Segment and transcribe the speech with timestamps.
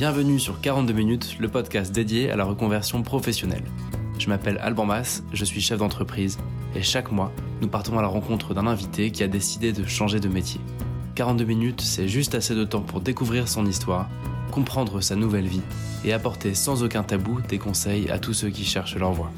[0.00, 3.64] Bienvenue sur 42 minutes, le podcast dédié à la reconversion professionnelle.
[4.18, 6.38] Je m'appelle Alban Mas, je suis chef d'entreprise
[6.74, 7.30] et chaque mois,
[7.60, 10.58] nous partons à la rencontre d'un invité qui a décidé de changer de métier.
[11.16, 14.08] 42 minutes, c'est juste assez de temps pour découvrir son histoire,
[14.50, 15.60] comprendre sa nouvelle vie
[16.02, 19.30] et apporter sans aucun tabou des conseils à tous ceux qui cherchent leur voie.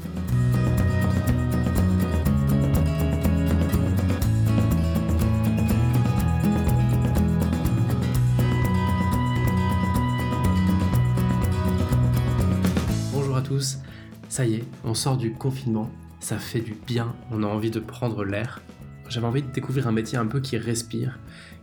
[14.93, 15.89] On sort du confinement,
[16.19, 18.61] ça fait du bien, on a envie de prendre l'air.
[19.09, 21.17] J'avais envie de découvrir un métier un peu qui respire,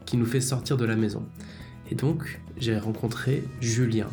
[0.04, 1.24] qui nous fait sortir de la maison.
[1.92, 4.08] Et donc, j'ai rencontré Julien.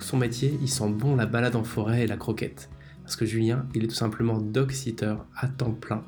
[0.00, 2.68] Son métier, il sent bon la balade en forêt et la croquette.
[3.02, 6.04] Parce que Julien, il est tout simplement dog-sitter à temps plein.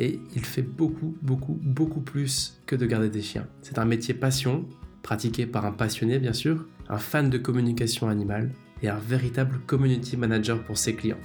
[0.00, 3.46] Et il fait beaucoup, beaucoup, beaucoup plus que de garder des chiens.
[3.62, 4.66] C'est un métier passion,
[5.04, 8.50] pratiqué par un passionné bien sûr, un fan de communication animale
[8.82, 11.18] et un véritable community manager pour ses clients.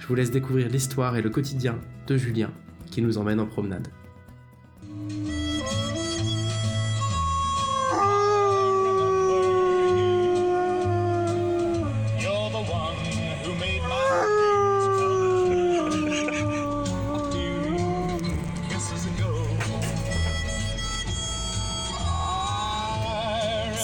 [0.00, 2.50] Je vous laisse découvrir l'histoire et le quotidien de Julien
[2.90, 3.86] qui nous emmène en promenade.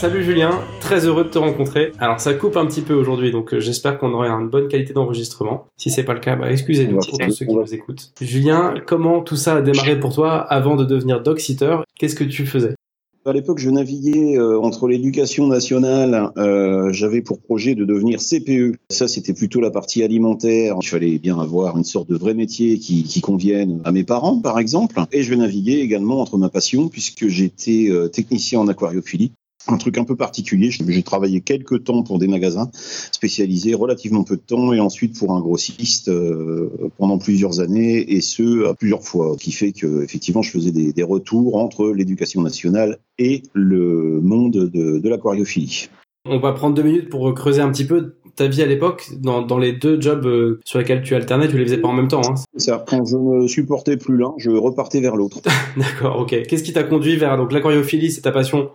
[0.07, 1.91] Salut Julien, très heureux de te rencontrer.
[1.99, 4.93] Alors ça coupe un petit peu aujourd'hui, donc euh, j'espère qu'on aura une bonne qualité
[4.93, 5.67] d'enregistrement.
[5.77, 8.13] Si c'est pas le cas, bah, excusez-nous pour tous ceux qui nous écoutent.
[8.21, 12.23] Julien, comment tout ça a démarré pour toi avant de devenir dog sitter Qu'est-ce que
[12.23, 12.77] tu faisais?
[13.25, 16.31] À l'époque, je naviguais euh, entre l'éducation nationale.
[16.37, 18.77] euh, J'avais pour projet de devenir CPE.
[18.91, 20.77] Ça, c'était plutôt la partie alimentaire.
[20.81, 24.39] Il fallait bien avoir une sorte de vrai métier qui, qui convienne à mes parents,
[24.41, 25.01] par exemple.
[25.11, 29.33] Et je naviguais également entre ma passion, puisque j'étais euh, technicien en aquariophilie.
[29.69, 30.71] Un truc un peu particulier.
[30.71, 35.33] J'ai travaillé quelques temps pour des magasins spécialisés, relativement peu de temps, et ensuite pour
[35.33, 40.03] un grossiste euh, pendant plusieurs années, et ce à plusieurs fois, ce qui fait que
[40.03, 45.89] effectivement je faisais des, des retours entre l'éducation nationale et le monde de, de l'aquariophilie.
[46.29, 49.43] On va prendre deux minutes pour creuser un petit peu ta vie à l'époque dans,
[49.43, 52.09] dans les deux jobs euh, sur lesquels tu alternais, tu les faisais pas en même
[52.09, 52.21] temps.
[52.21, 52.35] Hein.
[52.55, 55.41] C'est Ça, quand je ne supportais plus l'un, je repartais vers l'autre.
[55.77, 56.43] D'accord, ok.
[56.47, 58.71] Qu'est-ce qui t'a conduit vers donc l'aquariophilie, c'est ta passion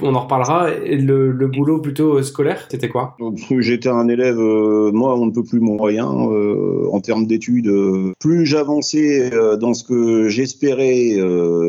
[0.00, 0.70] on en reparlera.
[0.70, 3.16] Le, boulot plutôt euh, scolaire, c'était quoi?
[3.58, 7.68] J'étais un élève, euh, moi, on ne peut plus moyen euh, en termes d'études.
[7.68, 11.18] euh, plus j'avançais dans ce que j'espérais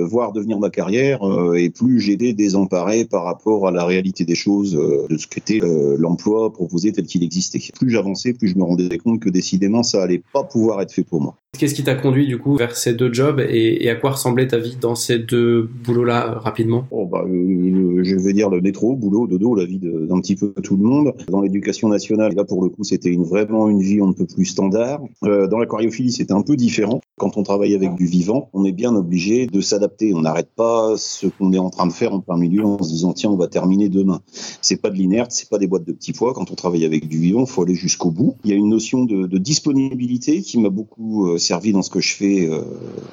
[0.03, 1.21] voir devenir ma carrière,
[1.55, 5.59] et plus j'étais désemparé par rapport à la réalité des choses, de ce qu'était
[5.97, 7.59] l'emploi proposé tel qu'il existait.
[7.75, 11.03] Plus j'avançais, plus je me rendais compte que décidément, ça allait pas pouvoir être fait
[11.03, 11.35] pour moi.
[11.55, 14.57] Qu'est-ce qui t'a conduit du coup vers ces deux jobs et, à quoi ressemblait ta
[14.57, 16.87] vie dans ces deux boulots-là euh, rapidement?
[16.89, 20.35] Oh bah, euh, le- je vais dire le métro, boulot, dodo, la vie d'un petit
[20.35, 21.13] peu tout le monde.
[21.27, 24.45] Dans l'éducation nationale, là pour le coup, c'était vraiment une vie on ne peut plus
[24.45, 25.01] standard.
[25.25, 27.01] Euh, dans l'aquariophilie, c'était un peu différent.
[27.19, 30.11] Quand on travaille avec du vivant, on est bien obligé de s'adapter.
[30.15, 32.89] On n'arrête pas ce qu'on est en train de faire en plein milieu en se
[32.89, 34.21] disant tiens, on va terminer demain.
[34.61, 36.33] C'est pas de l'inerte, c'est pas des boîtes de petits pois.
[36.33, 38.37] Quand on travaille avec du vivant, il faut aller jusqu'au bout.
[38.43, 41.99] Il y a une notion de, disponibilité qui m'a beaucoup euh, servi dans ce que
[41.99, 42.61] je fais euh,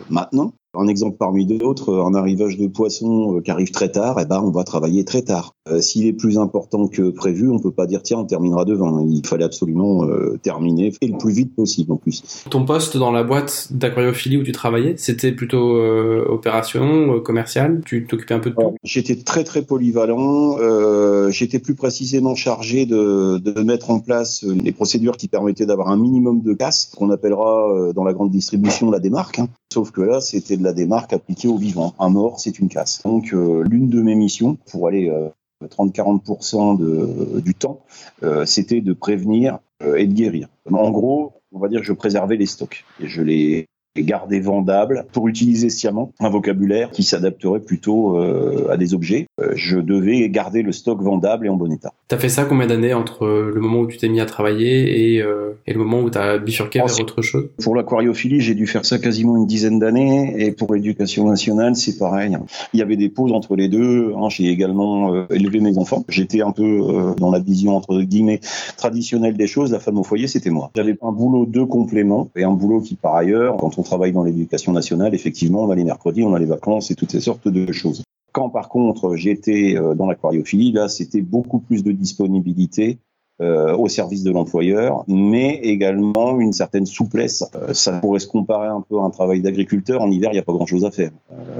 [0.08, 0.52] maintenant.
[0.78, 4.40] Un exemple parmi d'autres, un arrivage de poisson euh, qui arrive très tard, eh ben
[4.40, 5.54] on va travailler très tard.
[5.68, 9.00] Euh, S'il est plus important que prévu, on peut pas dire tiens on terminera devant.
[9.00, 12.44] Il fallait absolument euh, terminer et le plus vite possible en plus.
[12.50, 17.80] Ton poste dans la boîte d'aquariophilie où tu travaillais, c'était plutôt euh, opération, euh, commercial
[17.84, 18.76] Tu t'occupais un peu de tout?
[18.84, 20.56] J'étais très très polyvalent.
[20.60, 25.66] Euh, J'étais plus précisément chargé de, de mettre en place euh, les procédures qui permettaient
[25.66, 29.40] d'avoir un minimum de casse, qu'on appellera euh, dans la grande distribution la démarque.
[29.40, 29.48] hein.
[29.72, 31.94] Sauf que là, c'était de la démarque appliquée au vivant.
[32.00, 33.02] Un mort, c'est une casse.
[33.04, 35.28] Donc, euh, l'une de mes missions, pour aller euh,
[35.68, 37.80] 30-40% de- du temps,
[38.22, 40.48] euh, c'était de prévenir euh, et de guérir.
[40.70, 43.66] En gros, on va dire je préservais les stocks et je les
[43.96, 49.26] gardais vendables pour utiliser sciemment un vocabulaire qui s'adapterait plutôt euh, à des objets.
[49.40, 51.92] Euh, je devais garder le stock vendable et en bon état.
[52.08, 55.14] T'as fait ça combien d'années entre euh, le moment où tu t'es mis à travailler
[55.14, 57.48] et, euh, et le moment où t'as bifurqué vers autre chose?
[57.62, 61.98] Pour l'aquariophilie, j'ai dû faire ça quasiment une dizaine d'années et pour l'éducation nationale, c'est
[61.98, 62.36] pareil.
[62.72, 64.12] Il y avait des pauses entre les deux.
[64.16, 64.28] hein.
[64.28, 66.04] J'ai également euh, élevé mes enfants.
[66.08, 68.40] J'étais un peu dans la vision entre guillemets
[68.76, 69.72] traditionnelle des choses.
[69.72, 70.70] La femme au foyer, c'était moi.
[70.76, 74.22] J'avais un boulot de complément et un boulot qui, par ailleurs, quand on travaille dans
[74.22, 77.48] l'éducation nationale, effectivement, on a les mercredis, on a les vacances et toutes ces sortes
[77.48, 78.04] de choses.
[78.32, 82.98] Quand par contre j'étais euh, dans l'aquariophilie, là c'était beaucoup plus de disponibilité
[83.42, 87.42] euh, au service de l'employeur, mais également une certaine souplesse.
[87.56, 90.00] Euh, ça pourrait se comparer un peu à un travail d'agriculteur.
[90.02, 91.10] En hiver, il n'y a pas grand-chose à faire,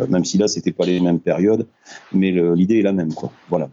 [0.09, 1.67] même si là c'était pas les mêmes périodes,
[2.13, 3.33] mais l'idée est la même, quoi.
[3.49, 3.69] Voilà.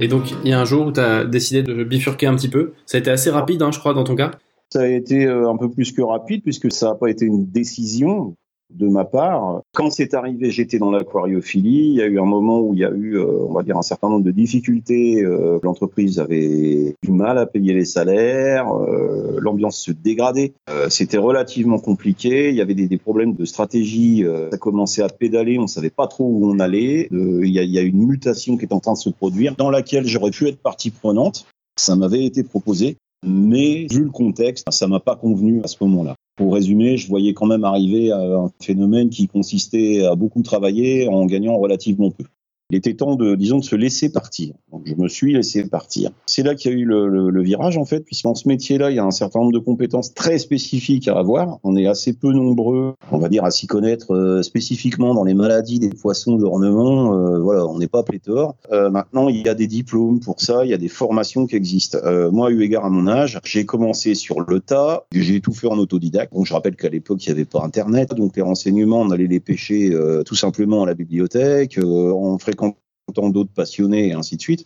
[0.00, 2.48] Et donc, il y a un jour où tu as décidé de bifurquer un petit
[2.48, 2.72] peu.
[2.86, 4.32] Ça a été assez rapide, hein, je crois, dans ton cas.
[4.72, 7.46] Ça a été euh, un peu plus que rapide puisque ça n'a pas été une
[7.50, 8.36] décision
[8.72, 9.62] de ma part.
[9.74, 11.90] Quand c'est arrivé, j'étais dans l'aquariophilie.
[11.90, 13.76] Il y a eu un moment où il y a eu, euh, on va dire,
[13.76, 15.22] un certain nombre de difficultés.
[15.22, 20.54] Euh, L'entreprise avait du mal à payer les salaires, euh, l'ambiance se dégradait.
[20.88, 22.50] C'était relativement compliqué.
[22.50, 24.24] Il y avait des, problèmes de stratégie.
[24.50, 25.58] Ça commençait à pédaler.
[25.58, 27.08] On savait pas trop où on allait.
[27.10, 30.30] Il y a une mutation qui est en train de se produire, dans laquelle j'aurais
[30.30, 31.46] pu être partie prenante.
[31.76, 32.96] Ça m'avait été proposé.
[33.24, 36.16] Mais vu le contexte, ça m'a pas convenu à ce moment-là.
[36.36, 41.06] Pour résumer, je voyais quand même arriver à un phénomène qui consistait à beaucoup travailler
[41.08, 42.24] en gagnant relativement peu.
[42.70, 44.54] Il était temps de, disons, de se laisser partir.
[44.70, 46.10] Donc, je me suis laissé partir.
[46.26, 48.96] C'est là qu'il y a eu le, virage, en fait, puisque dans ce métier-là, il
[48.96, 51.58] y a un certain nombre de compétences très spécifiques à avoir.
[51.64, 55.34] On est assez peu nombreux, on va dire, à s'y connaître euh, spécifiquement dans les
[55.34, 57.14] maladies des poissons d'ornement.
[57.14, 58.54] Euh, voilà, on n'est pas pléthore.
[58.70, 61.56] Euh, maintenant, il y a des diplômes pour ça, il y a des formations qui
[61.56, 61.98] existent.
[62.30, 65.78] Moi, eu égard à mon âge, j'ai commencé sur le tas, j'ai tout fait en
[65.78, 66.32] autodidacte.
[66.34, 69.26] Donc, je rappelle qu'à l'époque, il n'y avait pas Internet, donc les renseignements, on allait
[69.26, 69.90] les pêcher
[70.24, 74.64] tout simplement à la bibliothèque, euh, en fréquentant d'autres passionnés et ainsi de suite.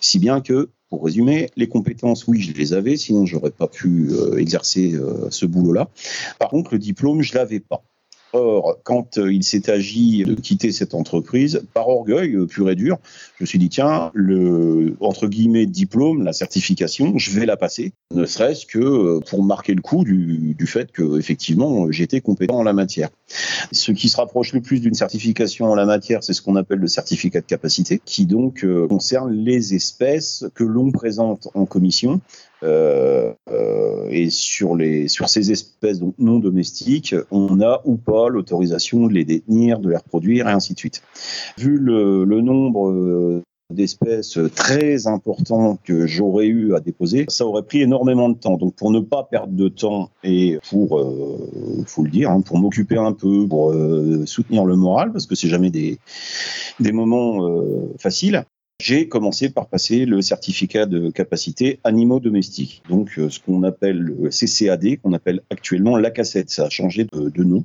[0.00, 4.08] Si bien que, pour résumer, les compétences, oui, je les avais, sinon j'aurais pas pu
[4.10, 5.88] euh, exercer euh, ce boulot-là.
[6.38, 7.84] Par contre, le diplôme, je l'avais pas.
[8.32, 12.76] Or, quand euh, il s'est agi de quitter cette entreprise, par orgueil euh, pur et
[12.76, 12.98] dur,
[13.38, 17.92] je me suis dit tiens, le entre guillemets diplôme, la certification, je vais la passer,
[18.14, 22.58] ne serait-ce que euh, pour marquer le coup du, du fait que effectivement j'étais compétent
[22.58, 23.08] en la matière.
[23.72, 26.78] Ce qui se rapproche le plus d'une certification en la matière, c'est ce qu'on appelle
[26.78, 32.20] le certificat de capacité, qui donc concerne les espèces que l'on présente en commission
[32.62, 38.28] euh, euh, et sur les sur ces espèces donc non domestiques, on a ou pas
[38.28, 41.02] l'autorisation de les détenir, de les reproduire et ainsi de suite.
[41.58, 43.42] Vu le, le nombre euh,
[43.72, 48.56] d'espèces très importants que j'aurais eu à déposer, ça aurait pris énormément de temps.
[48.56, 52.58] Donc pour ne pas perdre de temps et pour, euh, faut le dire, hein, pour
[52.58, 55.98] m'occuper un peu, pour euh, soutenir le moral, parce que c'est jamais des
[56.80, 57.46] des moments
[57.98, 58.44] faciles.
[58.80, 63.98] J'ai commencé par passer le certificat de capacité animaux domestiques, donc euh, ce qu'on appelle
[63.98, 66.48] le CCAD, qu'on appelle actuellement la cassette.
[66.48, 67.62] Ça a changé de, de nom.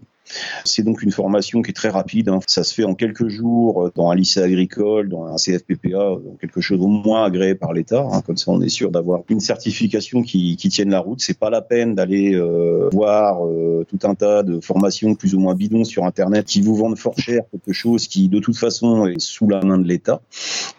[0.64, 2.30] C'est donc une formation qui est très rapide.
[2.30, 2.40] hein.
[2.48, 5.90] Ça se fait en quelques jours dans un lycée agricole, dans un CFPPA,
[6.24, 8.06] dans quelque chose au moins agréé par l'État.
[8.12, 8.22] hein.
[8.26, 11.22] Comme ça, on est sûr d'avoir une certification qui, qui tienne la route.
[11.22, 15.40] C'est pas la peine d'aller euh, voir euh, tout un tas de formations plus ou
[15.40, 19.06] moins bidons sur Internet qui vous vendent fort cher quelque chose qui, de toute façon,
[19.08, 20.22] est sous la main de l'État.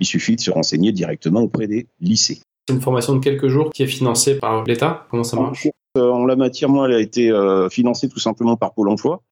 [0.01, 2.41] Il suffit de se renseigner directement auprès des lycées.
[2.69, 5.07] C'est une formation de quelques jours qui est financée par l'État.
[5.11, 5.69] Comment ça marche?
[5.97, 9.23] Euh, En la matière, moi, elle a été euh, financée tout simplement par Pôle emploi.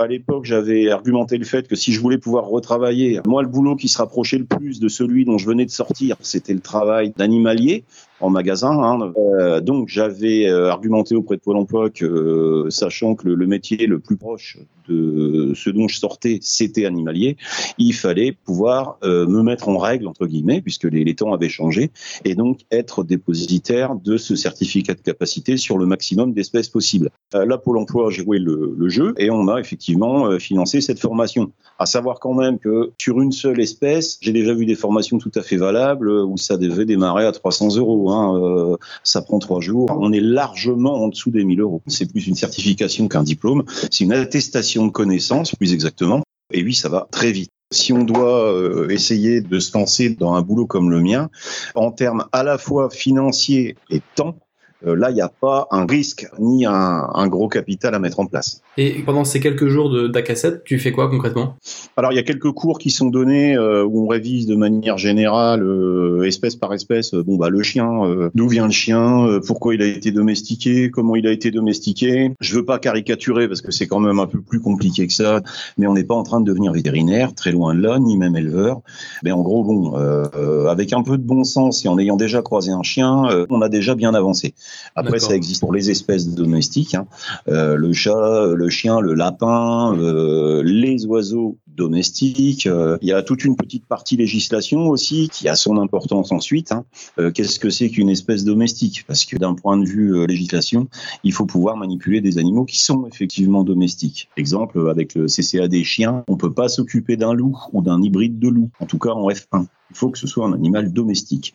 [0.00, 3.76] À l'époque, j'avais argumenté le fait que si je voulais pouvoir retravailler, moi, le boulot
[3.76, 7.12] qui se rapprochait le plus de celui dont je venais de sortir, c'était le travail
[7.18, 7.84] d'animalier
[8.20, 8.82] en magasin.
[8.82, 9.12] hein.
[9.16, 13.86] Euh, donc, j'avais euh, argumenté auprès de Pôle emploi que, euh, sachant que le, métier
[13.86, 14.58] le plus proche
[14.88, 17.36] de ce dont je sortais, c'était animalier,
[17.78, 21.90] il fallait pouvoir me mettre en règle, entre guillemets, puisque les, temps avaient changé,
[22.24, 27.10] et donc être dépositaire de ce certificat de capacité sur le maximum d'espèces possibles.
[27.32, 31.52] Là, Pôle emploi a joué le, le jeu, et on a effectivement financé cette formation.
[31.78, 35.32] À savoir quand même que sur une seule espèce, j'ai déjà vu des formations tout
[35.36, 38.09] à fait valables où ça devait démarrer à 300 euros.
[38.10, 39.88] Hein, euh, ça prend trois jours.
[39.98, 41.82] On est largement en dessous des 1000 euros.
[41.86, 43.64] C'est plus une certification qu'un diplôme.
[43.90, 46.22] C'est une attestation de connaissance, plus exactement.
[46.52, 47.50] Et oui, ça va très vite.
[47.72, 51.30] Si on doit euh, essayer de se lancer dans un boulot comme le mien,
[51.76, 54.36] en termes à la fois financiers et temps,
[54.82, 58.26] là, il n'y a pas un risque ni un, un gros capital à mettre en
[58.26, 58.62] place.
[58.76, 61.56] Et pendant ces quelques jours de d'AK7, tu fais quoi concrètement?
[61.96, 64.98] Alors, il y a quelques cours qui sont donnés euh, où on révise de manière
[64.98, 69.26] générale, euh, espèce par espèce, euh, bon bah le chien, euh, d'où vient le chien,
[69.26, 72.32] euh, pourquoi il a été domestiqué, comment il a été domestiqué.
[72.40, 75.42] Je veux pas caricaturer parce que c'est quand même un peu plus compliqué que ça,
[75.76, 78.36] mais on n'est pas en train de devenir vétérinaire, très loin de là, ni même
[78.36, 78.80] éleveur.
[79.22, 82.16] Mais en gros, bon, euh, euh, avec un peu de bon sens et en ayant
[82.16, 84.54] déjà croisé un chien, euh, on a déjà bien avancé.
[84.96, 87.06] Après, ça existe pour les espèces domestiques, hein.
[87.48, 92.66] Euh, le chat, le chien, le lapin, euh, les oiseaux domestiques.
[92.66, 96.72] euh, il y a toute une petite partie législation aussi qui a son importance ensuite.
[96.72, 96.84] hein.
[97.18, 99.04] Euh, Qu'est-ce que c'est qu'une espèce domestique?
[99.06, 100.88] Parce que d'un point de vue euh, législation,
[101.24, 104.28] il faut pouvoir manipuler des animaux qui sont effectivement domestiques.
[104.36, 108.48] Exemple, avec le CCAD chien, on peut pas s'occuper d'un loup ou d'un hybride de
[108.48, 109.66] loup, en tout cas en F1.
[109.90, 111.54] Il faut que ce soit un animal domestique.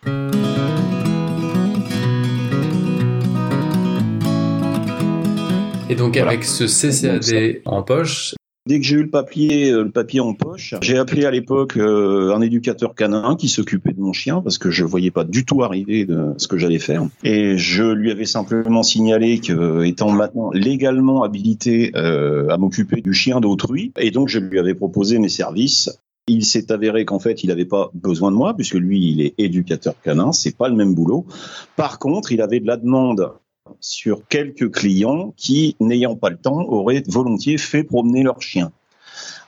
[5.90, 6.32] Et donc Voilà.
[6.32, 8.36] avec ce CCAD en poche,
[8.68, 11.78] Dès que j'ai eu le papier, euh, le papier en poche, j'ai appelé à l'époque
[11.78, 15.46] euh, un éducateur canin qui s'occupait de mon chien parce que je voyais pas du
[15.46, 17.04] tout arriver de ce que j'allais faire.
[17.24, 23.14] Et je lui avais simplement signalé que, étant maintenant légalement habilité euh, à m'occuper du
[23.14, 25.92] chien d'autrui, et donc je lui avais proposé mes services.
[26.28, 29.36] Il s'est avéré qu'en fait, il n'avait pas besoin de moi puisque lui, il est
[29.38, 31.28] éducateur canin, c'est pas le même boulot.
[31.76, 33.30] Par contre, il avait de la demande
[33.80, 38.72] sur quelques clients qui, n'ayant pas le temps, auraient volontiers fait promener leur chien.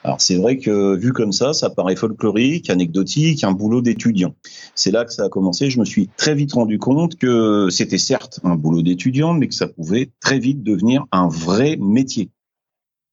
[0.03, 4.35] Alors c'est vrai que vu comme ça, ça paraît folklorique, anecdotique, un boulot d'étudiant.
[4.75, 5.69] C'est là que ça a commencé.
[5.69, 9.55] Je me suis très vite rendu compte que c'était certes un boulot d'étudiant, mais que
[9.55, 12.29] ça pouvait très vite devenir un vrai métier.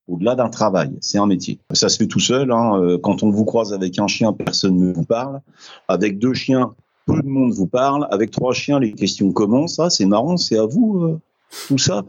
[0.06, 1.58] Au-delà d'un travail, c'est un métier.
[1.72, 2.52] Ça se fait tout seul.
[2.52, 2.78] Hein.
[2.78, 5.40] Euh, Quand on vous croise avec un chien, personne ne vous parle.
[5.88, 6.74] Avec deux chiens,
[7.06, 8.06] peu de monde vous parle.
[8.10, 9.78] Avec trois chiens, les questions commencent.
[9.78, 11.20] Ah, c'est marrant, c'est à vous euh,
[11.68, 12.04] tout ça.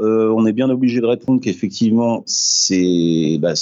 [0.00, 3.54] Euh, on est bien obligé de répondre qu'effectivement, c'est bah,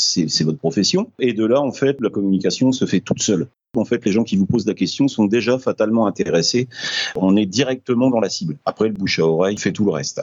[0.45, 1.11] votre profession.
[1.19, 3.49] Et de là, en fait, la communication se fait toute seule.
[3.77, 6.69] En fait, les gens qui vous posent la question sont déjà fatalement intéressés.
[7.17, 8.57] On est directement dans la cible.
[8.65, 10.23] Après, le bouche à oreille fait tout le reste.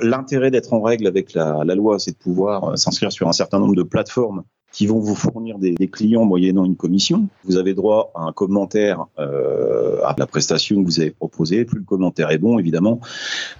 [0.00, 3.32] L'intérêt d'être en règle avec la, la loi, c'est de pouvoir euh, s'inscrire sur un
[3.32, 7.28] certain nombre de plateformes qui vont vous fournir des, clients moyennant une commission.
[7.44, 11.64] Vous avez droit à un commentaire euh, à la prestation que vous avez proposée.
[11.64, 13.00] Plus le commentaire est bon, évidemment,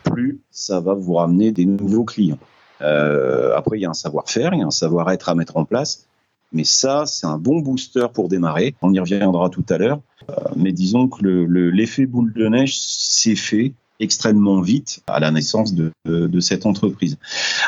[0.05, 2.39] plus ça va vous ramener des nouveaux clients.
[2.83, 5.65] Euh, après, il y a un savoir-faire, il y a un savoir-être à mettre en
[5.65, 6.07] place.
[6.53, 8.75] Mais ça, c'est un bon booster pour démarrer.
[8.83, 10.01] On y reviendra tout à l'heure.
[10.29, 15.21] Euh, mais disons que le- le- l'effet boule de neige s'est fait extrêmement vite à
[15.21, 17.19] la naissance de, de- cette entreprise.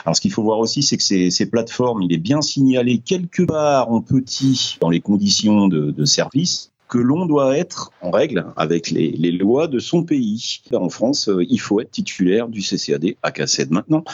[0.05, 3.43] Alors, ce qu'il faut voir aussi, c'est que ces, plateformes, il est bien signalé quelque
[3.43, 8.91] part en petit dans les conditions de service que l'on doit être en règle avec
[8.91, 10.61] les, lois de son pays.
[10.75, 14.05] En France, euh, il faut être titulaire du CCAD, AK7 maintenant.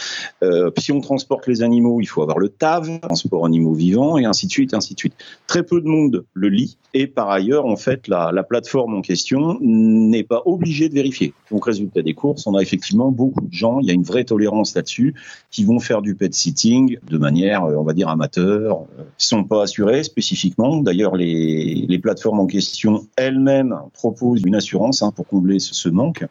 [0.45, 4.27] Euh, si on transporte les animaux, il faut avoir le TAV, transport animaux vivants, et
[4.27, 5.15] ainsi de suite, ainsi de suite.
[5.49, 9.01] Très peu de monde le lit, et par ailleurs, en fait, la, la plateforme en
[9.01, 11.35] question n'est pas obligée de vérifier.
[11.51, 14.25] Donc, résultat des courses, on a effectivement beaucoup de gens, il y a une vraie
[14.25, 15.17] tolérance là-dessus,
[15.51, 18.85] qui vont faire du pet sitting de manière, euh, on va dire, amateur,
[19.19, 20.77] qui sont pas assurés spécifiquement.
[20.77, 22.68] D'ailleurs, les plateformes en question
[23.17, 26.25] elles-mêmes proposent une assurance hein, pour combler ce, manque,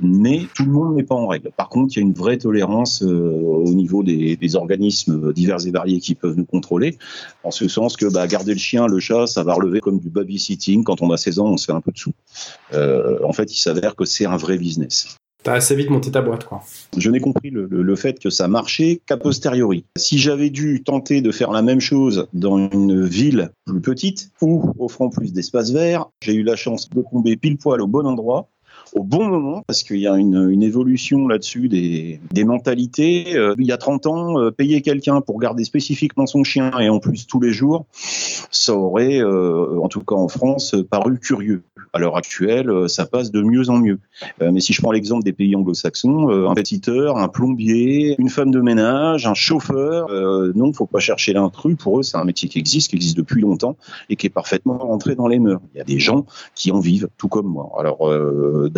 [0.00, 1.50] mais tout le monde n'est pas en règle.
[1.56, 5.66] Par contre, il y a une vraie tolérance euh, au niveau des, des organismes divers
[5.66, 6.98] et variés qui peuvent nous contrôler,
[7.44, 10.10] en ce sens que bah, garder le chien, le chat, ça va relever comme du
[10.10, 10.84] babysitting.
[10.84, 12.12] Quand on a 16 ans, on se fait un peu de sous.
[12.72, 15.16] Euh, en fait, il s'avère que c'est un vrai business.
[15.44, 16.62] T'as assez vite monté ta boîte, quoi.
[16.96, 19.84] Je n'ai compris le, fait que ça marchait qu'a posteriori.
[19.96, 24.72] Si j'avais dû tenter de faire la même chose dans une ville plus petite ou
[24.78, 28.48] offrant plus d'espace vert, j'ai eu la chance de tomber pile poil au bon endroit
[28.94, 33.36] au bon moment parce qu'il y a une, évolution là-dessus des, mentalités.
[33.36, 36.88] Euh, il y a 30 ans, euh, payer quelqu'un pour garder spécifiquement son chien et
[36.88, 37.86] en plus tous les jours,
[38.50, 41.62] ça aurait, euh, en tout cas en France, paru curieux.
[41.94, 43.98] À l'heure actuelle, ça passe de mieux en mieux.
[44.42, 48.60] Mais si je prends l'exemple des pays anglo-saxons, un pétiteur, un plombier, une femme de
[48.60, 50.10] ménage, un chauffeur,
[50.54, 51.76] non, faut pas chercher l'intrus.
[51.78, 53.76] Pour eux, c'est un métier qui existe, qui existe depuis longtemps
[54.10, 55.62] et qui est parfaitement rentré dans les mœurs.
[55.74, 57.72] Il y a des gens qui en vivent, tout comme moi.
[57.78, 58.06] Alors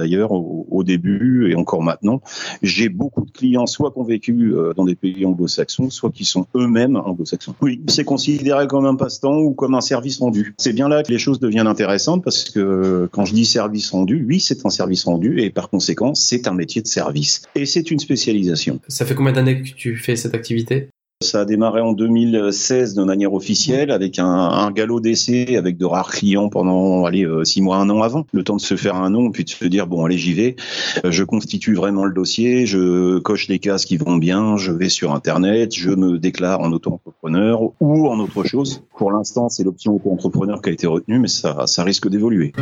[0.01, 2.23] d'ailleurs, au, début et encore maintenant,
[2.63, 6.25] j'ai beaucoup de clients soit qui ont vécu euh, dans des pays anglo-saxons, soit qui
[6.25, 7.55] sont eux-mêmes anglo-saxons.
[7.61, 10.55] Oui, c'est considéré comme un passe-temps ou comme un service rendu.
[10.57, 13.91] C'est bien là que les choses deviennent intéressantes parce que euh, quand je dis service
[13.91, 17.43] rendu, oui, c'est un service rendu et par conséquent, c'est un métier de service.
[17.55, 18.81] Et c'est une spécialisation.
[18.89, 20.89] Ça fait combien d'années que tu fais cette activité?
[21.23, 25.85] Ça a démarré en 2016 de manière officielle avec un, un galop d'essai avec de
[25.85, 28.97] rares clients pendant allez euh, six mois, un an avant, le temps de se faire
[28.97, 30.57] un nom puis de se dire bon allez j'y vais.
[31.05, 34.89] Euh, Je constitue vraiment le dossier, je coche les cases qui vont bien, je vais
[34.89, 38.83] sur internet, je me déclare en auto-entrepreneur ou en autre chose.
[38.97, 42.55] Pour l'instant c'est l'option auto-entrepreneur qui a été retenue, mais ça, ça risque d'évoluer.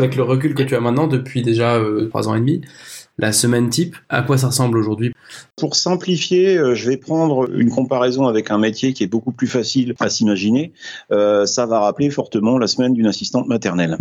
[0.00, 2.62] Avec le recul que tu as maintenant depuis déjà euh, trois ans et demi,
[3.18, 5.12] la semaine type, à quoi ça ressemble aujourd'hui?
[5.58, 9.46] Pour simplifier, euh, je vais prendre une comparaison avec un métier qui est beaucoup plus
[9.46, 10.72] facile à s'imaginer.
[11.12, 13.98] Euh, ça va rappeler fortement la semaine d'une assistante maternelle.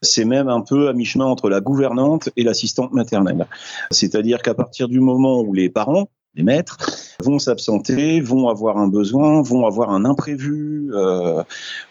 [0.00, 3.46] C'est même un peu à mi-chemin entre la gouvernante et l'assistante maternelle.
[3.90, 6.78] C'est-à-dire qu'à partir du moment où les parents, les maîtres,
[7.22, 11.42] vont s'absenter, vont avoir un besoin, vont avoir un imprévu, euh,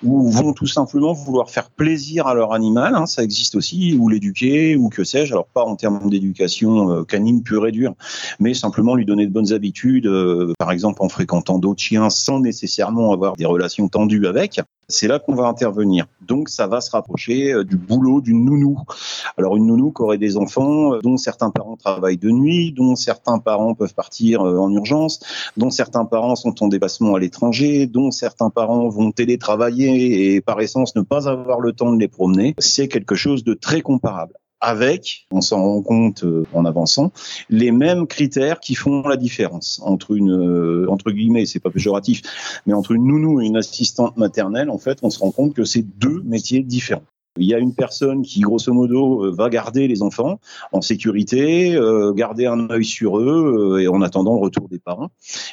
[0.04, 4.10] ou vont tout simplement vouloir faire plaisir à leur animal, hein, ça existe aussi, ou
[4.10, 7.94] l'éduquer, ou que sais-je, alors pas en termes d'éducation euh, canine pure et dure,
[8.40, 12.40] mais simplement lui donner de bonnes habitudes, euh, par exemple en fréquentant d'autres chiens sans
[12.40, 14.60] nécessairement avoir des relations tendues avec.
[14.92, 16.06] C'est là qu'on va intervenir.
[16.22, 18.80] Donc ça va se rapprocher euh, du boulot d'une nounou.
[19.38, 23.40] Alors une nounou qui aurait des enfants dont certains parents travaillent de nuit, dont certains
[23.40, 25.20] parents peuvent partir en urgence,
[25.58, 30.60] dont certains parents sont en déplacement à l'étranger, dont certains parents vont télétravailler et par
[30.62, 32.54] essence ne pas avoir le temps de les promener.
[32.58, 37.12] C'est quelque chose de très comparable avec, on s'en rend compte euh, en avançant,
[37.50, 42.22] les mêmes critères qui font la différence entre une, euh, entre guillemets, c'est pas péjoratif,
[42.66, 45.66] mais entre une nounou et une assistante maternelle, en fait, on se rend compte que
[45.66, 47.04] c'est deux métiers différents.
[47.38, 50.42] Il y a une personne qui, grosso modo, euh, va garder les enfants
[50.74, 54.80] en sécurité, euh, garder un œil sur eux euh, et en attendant le retour des
[54.80, 55.12] parents.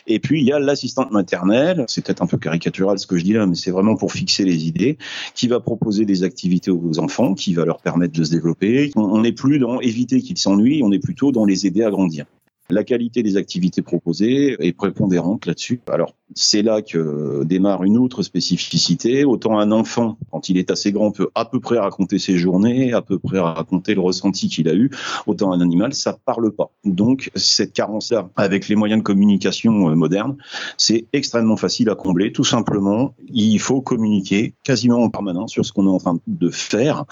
[0.08, 3.22] Et puis, il y a l'assistante maternelle, c'est peut-être un peu caricatural ce que je
[3.22, 4.98] dis là, mais c'est vraiment pour fixer les idées,
[5.36, 8.90] qui va proposer des activités aux enfants, qui va leur permettre de se développer.
[8.96, 12.26] On n'est plus dans éviter qu'ils s'ennuient, on est plutôt dans les aider à grandir.
[12.70, 15.80] La qualité des activités proposées est prépondérante là-dessus.
[15.90, 19.24] Alors, c'est là que démarre une autre spécificité.
[19.24, 22.92] Autant un enfant, quand il est assez grand, peut à peu près raconter ses journées,
[22.92, 24.90] à peu près raconter le ressenti qu'il a eu.
[25.26, 26.70] Autant un animal, ça parle pas.
[26.84, 30.36] Donc, cette carence-là, avec les moyens de communication euh, modernes,
[30.76, 32.32] c'est extrêmement facile à combler.
[32.32, 36.50] Tout simplement, il faut communiquer quasiment en permanence sur ce qu'on est en train de
[36.50, 37.06] faire,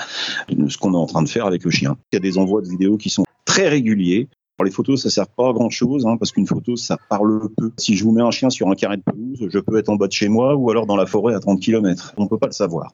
[0.51, 1.97] ce qu'on est en train de faire avec le chien.
[2.13, 4.29] Il y a des envois de vidéos qui sont très réguliers.
[4.59, 7.51] Alors, les photos, ça sert pas à grand chose, hein, parce qu'une photo, ça parle
[7.59, 7.73] peu.
[7.77, 9.97] Si je vous mets un chien sur un carré de pelouse, je peux être en
[9.97, 12.15] bas de chez moi ou alors dans la forêt à 30 km.
[12.17, 12.93] On peut pas le savoir.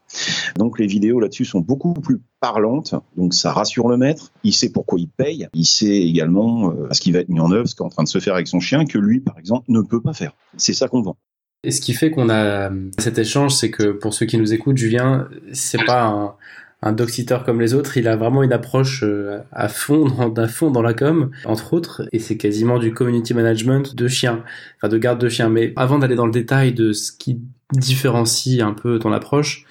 [0.57, 2.97] Donc, les vidéos là-dessus sont beaucoup plus parlantes.
[3.17, 4.33] Donc, ça rassure le maître.
[4.43, 5.47] Il sait pourquoi il paye.
[5.55, 7.91] Il sait également euh, ce qui va être mis en œuvre, ce qui est en
[7.91, 10.33] train de se faire avec son chien, que lui, par exemple, ne peut pas faire.
[10.57, 11.17] C'est ça qu'on vend.
[11.65, 14.79] Et ce qui fait qu'on a cet échange, c'est que pour ceux qui nous écoutent,
[14.79, 16.35] Julien, c'est pas un,
[16.83, 17.09] un dog
[17.47, 20.95] comme les autres, il a vraiment une approche euh, à fond, dans, fond dans la
[20.95, 24.43] com, entre autres, et c'est quasiment du community management de chiens,
[24.77, 25.49] enfin de garde de chiens.
[25.49, 27.41] Mais avant d'aller dans le détail de ce qui
[27.73, 29.65] différencie un peu ton approche,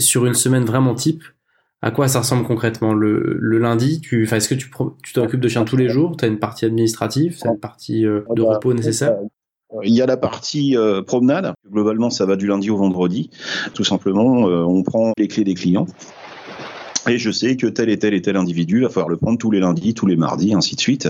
[0.00, 1.22] sur une semaine vraiment type,
[1.82, 2.94] à quoi ça ressemble concrètement?
[2.94, 4.68] Le, lundi tu, enfin, Est-ce que tu
[5.04, 6.16] tu t'occupes de chiens tous les jours?
[6.16, 9.14] Tu as une partie administrative, tu une partie euh, de repos nécessaire?
[9.82, 11.52] il y a la partie euh, promenade.
[11.70, 13.30] Globalement, ça va du lundi au vendredi.
[13.74, 15.86] Tout simplement, on prend les clés des clients
[17.08, 19.50] et je sais que tel et tel et tel individu va falloir le prendre tous
[19.50, 21.08] les lundis, tous les mardis, ainsi de suite.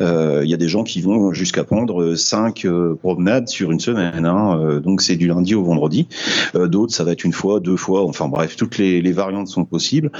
[0.00, 3.80] Euh, il y a des gens qui vont jusqu'à prendre cinq euh, promenades sur une
[3.80, 4.24] semaine.
[4.26, 6.08] Hein, euh, donc c'est du lundi au vendredi.
[6.54, 8.04] D'autres, ça va être une fois, deux fois.
[8.04, 10.10] Enfin bref, toutes les, les variantes sont possibles.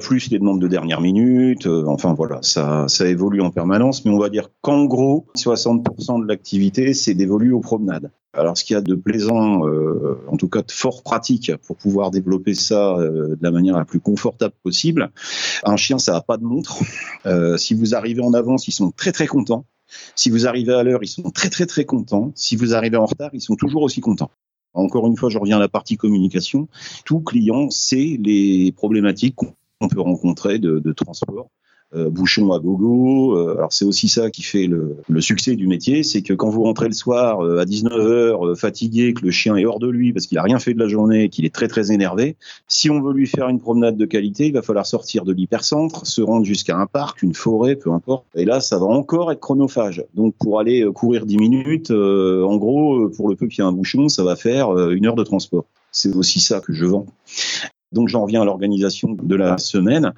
[0.00, 1.66] plus les demandes de dernière minute.
[1.66, 4.04] enfin voilà, ça, ça évolue en permanence.
[4.04, 8.10] Mais on va dire qu'en gros, 60% de l'activité, c'est dévolu aux promenades.
[8.34, 11.76] Alors, ce qu'il y a de plaisant, euh, en tout cas de fort pratique pour
[11.76, 15.10] pouvoir développer ça euh, de la manière la plus confortable possible,
[15.64, 16.78] un chien, ça n'a pas de montre.
[17.24, 19.64] Euh, si vous arrivez en avance, ils sont très très contents.
[20.16, 22.32] Si vous arrivez à l'heure, ils sont très très très contents.
[22.34, 24.32] Si vous arrivez en retard, ils sont toujours aussi contents.
[24.74, 26.68] Encore une fois, je reviens à la partie communication.
[27.04, 31.48] Tout client sait les problématiques qu'on peut rencontrer de, transport
[31.94, 33.36] bouchon à gogo.
[33.36, 36.48] Euh, alors c'est aussi ça qui fait le, le succès du métier, c'est que quand
[36.48, 40.12] vous rentrez le soir euh, à 19h fatigué, que le chien est hors de lui
[40.12, 42.36] parce qu'il a rien fait de la journée, qu'il est très très énervé,
[42.68, 46.06] si on veut lui faire une promenade de qualité, il va falloir sortir de l'hypercentre,
[46.06, 48.24] se rendre jusqu'à un parc, une forêt, peu importe.
[48.34, 50.04] Et là, ça va encore être chronophage.
[50.14, 53.72] Donc pour aller courir 10 minutes, en gros, pour le peu qu'il y ait un
[53.72, 55.64] bouchon, ça va faire une heure de transport.
[55.90, 57.06] C'est aussi ça que je vends.
[57.92, 60.12] Donc j'en reviens à l'organisation de la semaine.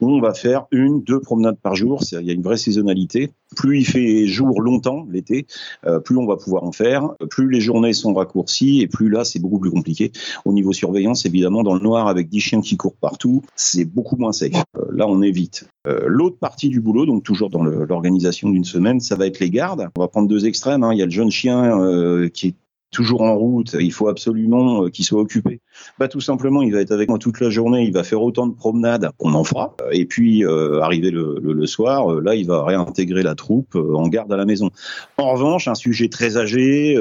[0.00, 2.02] On va faire une, deux promenades par jour.
[2.12, 3.30] Il y a une vraie saisonnalité.
[3.56, 5.46] Plus il fait jour longtemps l'été,
[5.86, 7.10] euh, plus on va pouvoir en faire.
[7.30, 10.10] Plus les journées sont raccourcies et plus là c'est beaucoup plus compliqué.
[10.44, 14.16] Au niveau surveillance, évidemment, dans le noir avec 10 chiens qui courent partout, c'est beaucoup
[14.16, 14.64] moins safe.
[14.76, 15.68] Euh, là on évite.
[15.86, 19.50] Euh, l'autre partie du boulot, donc toujours dans l'organisation d'une semaine, ça va être les
[19.50, 19.88] gardes.
[19.96, 20.82] On va prendre deux extrêmes.
[20.82, 20.92] Hein.
[20.92, 22.54] Il y a le jeune chien qui est
[22.94, 25.60] toujours en route, il faut absolument euh, qu'il soit occupé.
[25.98, 28.46] Bah tout simplement, il va être avec moi toute la journée, il va faire autant
[28.46, 32.62] de promenades qu'on en fera, et puis euh, arrivé le, soir, euh, là il va
[32.64, 34.70] réintégrer la troupe en garde à la maison.
[35.18, 36.96] En revanche, un sujet très âgé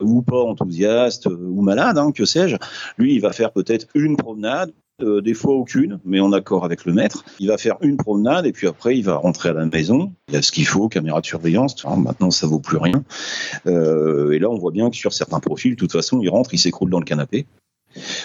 [0.00, 2.56] ou pas enthousiaste ou malade, hein, que sais-je,
[2.98, 6.84] lui il va faire peut-être une promenade euh, des fois aucune, mais en accord avec
[6.84, 7.24] le maître.
[7.38, 10.12] Il va faire une promenade et puis après il va rentrer à la maison.
[10.28, 11.84] Il y a ce qu'il faut, caméra de surveillance.
[11.84, 13.04] maintenant ça vaut plus rien.
[13.66, 16.54] Euh, et là on voit bien que sur certains profils, de toute façon, il rentre,
[16.54, 17.46] il s'écroule dans le canapé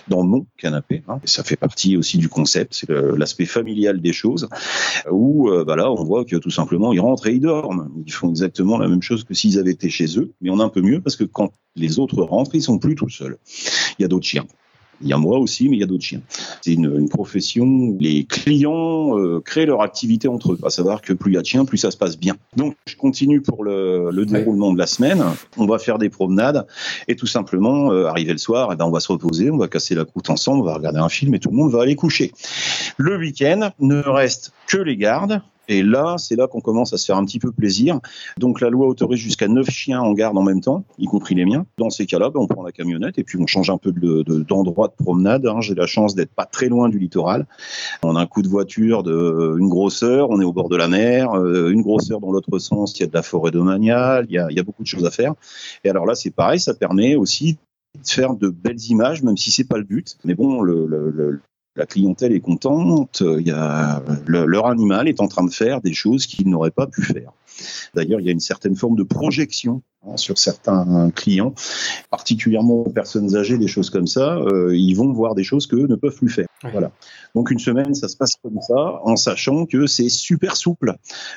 [0.08, 1.04] dans mon canapé.
[1.08, 1.20] Hein.
[1.26, 4.48] Ça fait partie aussi du concept, c'est l'aspect familial des choses,
[5.12, 7.92] où euh, bah là on voit que tout simplement ils rentrent et ils dorment.
[8.06, 10.64] Ils font exactement la même chose que s'ils avaient été chez eux, mais on a
[10.64, 13.38] un peu mieux parce que quand les autres rentrent, ils sont plus tout seuls.
[14.00, 14.46] Il y a d'autres chiens.
[15.02, 16.22] Il y a moi aussi, mais il y a d'autres chiens.
[16.62, 20.60] C'est une, une profession où les clients euh, créent leur activité entre eux.
[20.64, 22.36] À savoir que plus il y a de chiens, plus ça se passe bien.
[22.56, 25.24] Donc, je continue pour le, le déroulement de la semaine.
[25.58, 26.66] On va faire des promenades
[27.08, 29.68] et tout simplement, euh, arriver le soir, eh ben, on va se reposer, on va
[29.68, 31.96] casser la croûte ensemble, on va regarder un film et tout le monde va aller
[31.96, 32.32] coucher.
[32.98, 35.42] Le week-end ne reste que les gardes.
[35.68, 38.00] Et là, c'est là qu'on commence à se faire un petit peu plaisir.
[38.38, 41.46] Donc la loi autorise jusqu'à 9 chiens en garde en même temps, y compris les
[41.46, 41.66] miens.
[41.78, 44.24] Dans ces cas-là, ben, on prend la camionnette et puis on change un peu de-
[44.24, 45.46] de- d'endroit de, promenade.
[45.46, 45.62] hein.
[45.62, 47.46] J'ai la chance d'être pas très loin du littoral.
[48.04, 50.76] On a un coup de voiture de une grosse heure, on est au bord de
[50.76, 53.52] la mer, euh, une grosse heure dans l'autre sens, il y a de la forêt
[53.52, 55.34] domaniale, il y a, y a beaucoup de choses à faire.
[55.84, 57.58] Et alors là, c'est pareil, ça permet aussi
[58.02, 60.18] de faire de belles images, même si c'est pas le but.
[60.24, 61.40] Mais bon, le, le- le-
[61.78, 63.22] la clientèle est contente.
[63.22, 67.32] Le- leur animal est en train de faire des choses qu'il n'aurait pas pu faire.
[67.96, 69.82] D'ailleurs, il y a une certaine forme de projection
[70.16, 71.54] sur certains clients,
[72.10, 74.38] particulièrement aux personnes âgées, des choses comme ça.
[74.38, 76.48] euh, ils vont voir des choses qu'eux ne peuvent plus faire.
[76.72, 76.92] Voilà.
[77.36, 80.96] Donc une semaine, ça se passe comme ça, en sachant que c'est super souple,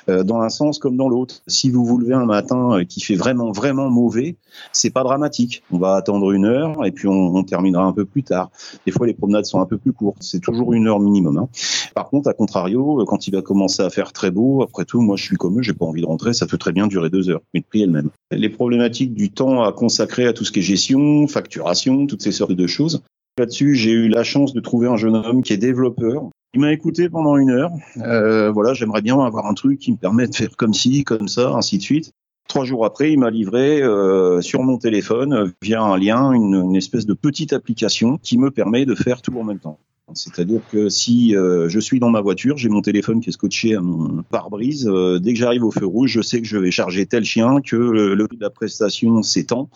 [0.09, 1.43] euh, dans un sens comme dans l'autre.
[1.47, 4.37] Si vous vous levez un matin euh, qui fait vraiment vraiment mauvais,
[4.73, 5.63] c'est pas dramatique.
[5.71, 8.51] On va attendre une heure et puis on, on terminera un peu plus tard.
[8.87, 10.19] Des fois, les promenades sont un peu plus courtes.
[10.21, 11.39] C'est toujours une heure minimum.
[11.39, 11.49] hein.
[11.95, 15.17] Par contre, à contrario, quand il va commencer à faire très beau, après tout, moi,
[15.17, 16.33] je suis comme eux, j'ai pas envie de rentrer.
[16.33, 18.11] Ça peut très bien durer deux heures, mais le prix est le même.
[18.31, 22.31] Les problématiques du temps à consacrer à tout ce qui est gestion, facturation, toutes ces
[22.31, 23.03] sortes de choses.
[23.39, 26.29] Là-dessus, j'ai eu la chance de trouver un jeune homme qui est développeur.
[26.53, 27.71] Il m'a écouté pendant une heure.
[28.03, 31.27] Euh, voilà, j'aimerais bien avoir un truc qui me permet de faire comme ci, comme
[31.27, 32.13] ça, ainsi de suite.
[32.49, 37.07] Trois jours après, il m'a livré euh, sur mon téléphone, via un lien, une espèce
[37.07, 39.79] de petite application qui me permet de faire tout en même temps.
[40.15, 43.75] C'est-à-dire que si euh, je suis dans ma voiture, j'ai mon téléphone qui est scotché
[43.75, 46.71] à mon pare-brise, euh, dès que j'arrive au feu rouge, je sais que je vais
[46.71, 49.71] charger tel chien, que le, de la prestation s'étend.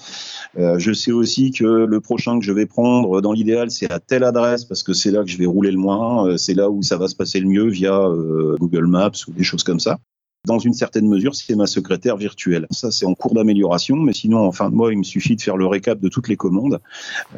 [0.59, 4.01] Euh, je sais aussi que le prochain que je vais prendre, dans l'idéal, c'est à
[4.01, 6.71] telle adresse parce que c'est là que je vais rouler le moins, euh, c'est là
[6.71, 9.81] où ça va se passer le mieux via euh, Google Maps ou des choses comme
[9.81, 9.99] ça.
[10.45, 12.67] Dans une certaine mesure, c'est ma secrétaire virtuelle.
[12.71, 15.41] Ça, c'est en cours d'amélioration, mais sinon, en fin de mois, il me suffit de
[15.41, 16.81] faire le récap de toutes les commandes.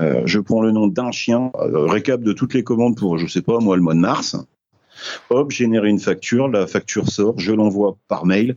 [0.00, 3.26] Euh, je prends le nom d'un chien, euh, récap de toutes les commandes pour, je
[3.26, 4.36] sais pas, moi, le mois de mars.
[5.30, 8.56] Hop, générer une facture, la facture sort, je l'envoie par mail,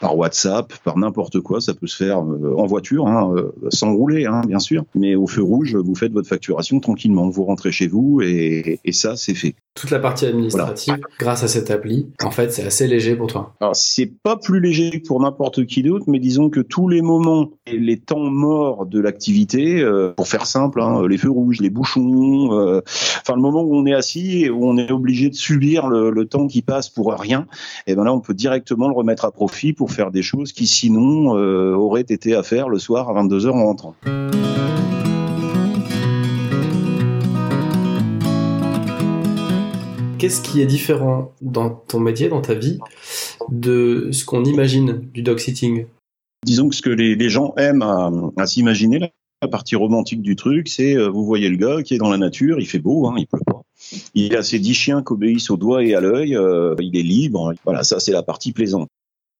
[0.00, 1.60] par WhatsApp, par n'importe quoi.
[1.60, 4.84] Ça peut se faire euh, en voiture, hein, euh, sans rouler, hein, bien sûr.
[4.94, 7.28] Mais au feu rouge, vous faites votre facturation tranquillement.
[7.28, 9.54] Vous rentrez chez vous et, et ça, c'est fait.
[9.74, 13.54] Toute la partie administrative, grâce à cette appli, en fait, c'est assez léger pour toi.
[13.60, 17.00] Alors, c'est pas plus léger que pour n'importe qui d'autre, mais disons que tous les
[17.00, 21.60] moments et les temps morts de l'activité, euh, pour faire simple, hein, les feux rouges,
[21.60, 22.80] les bouchons, euh,
[23.20, 26.10] enfin le moment où on est assis et où on est obligé de subir le,
[26.10, 27.46] le temps qui passe pour rien,
[27.86, 30.66] et ben là on peut directement le remettre à profit pour faire des choses qui
[30.66, 33.94] sinon euh, auraient été à faire le soir à 22h en rentrant.
[40.18, 42.78] Qu'est-ce qui est différent dans ton métier, dans ta vie,
[43.50, 45.86] de ce qu'on imagine du dog sitting?
[46.44, 49.08] Disons que ce que les, les gens aiment à, à s'imaginer, la-
[49.48, 52.58] partie romantique du truc, c'est euh, vous voyez le gars qui est dans la nature,
[52.58, 53.62] il fait beau, hein, il pleut pas.
[54.14, 57.02] Il a ses dix chiens qui obéissent au doigt et à l'œil, euh, il est
[57.04, 57.54] libre.
[57.64, 58.88] Voilà, ça c'est la partie plaisante.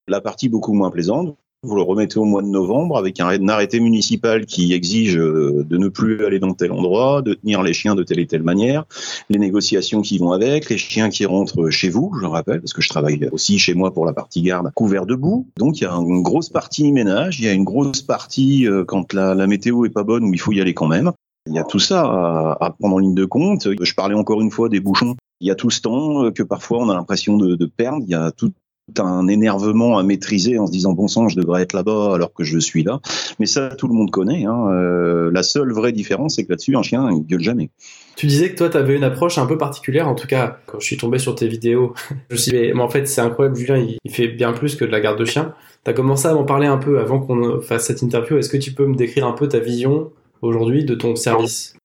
[0.08, 3.78] La partie beaucoup moins plaisante, vous le remettez au mois de novembre avec un arrêté
[3.78, 7.94] municipal qui exige euh, de ne plus aller dans tel endroit, de tenir les chiens
[7.94, 8.84] de telle et telle manière,
[9.28, 12.72] les négociations qui vont avec, les chiens qui rentrent chez vous, je le rappelle, parce
[12.72, 15.46] que je travaille aussi chez moi pour la partie garde, couvert de boue.
[15.58, 18.84] Donc il y a une grosse partie ménage, il y a une grosse partie euh,
[18.84, 21.12] quand la, météo est pas bonne où il faut y aller quand même.
[21.46, 23.68] Il y a tout ça à, prendre en ligne de compte.
[23.80, 25.16] Je parlais encore une fois des bouchons.
[25.40, 28.04] Il y a tout ce temps euh, que parfois on a l'impression de perdre.
[28.06, 28.52] Il y a tout
[28.98, 32.44] un énervement à maîtriser en se disant bon sang je devrais être là-bas alors que
[32.44, 33.00] je suis là
[33.38, 34.68] mais ça tout le monde connaît hein.
[34.70, 37.70] Euh, la seule vraie différence c'est que là-dessus un chien il gueule jamais
[38.16, 40.08] Tu disais que toi, tu avais une approche un peu particulière.
[40.08, 41.94] En tout cas, quand je suis tombé sur tes vidéos,
[42.30, 44.84] je me suis dit, mais, en fait, c'est incroyable, Julien, il, fait bien plus que
[44.84, 45.54] de la garde de chien.
[45.84, 48.36] Tu as commencé à m'en parler un peu avant qu'on fasse cette interview.
[48.36, 50.10] Est-ce que tu peux me décrire un peu ta vision
[50.42, 51.76] aujourd'hui de ton service?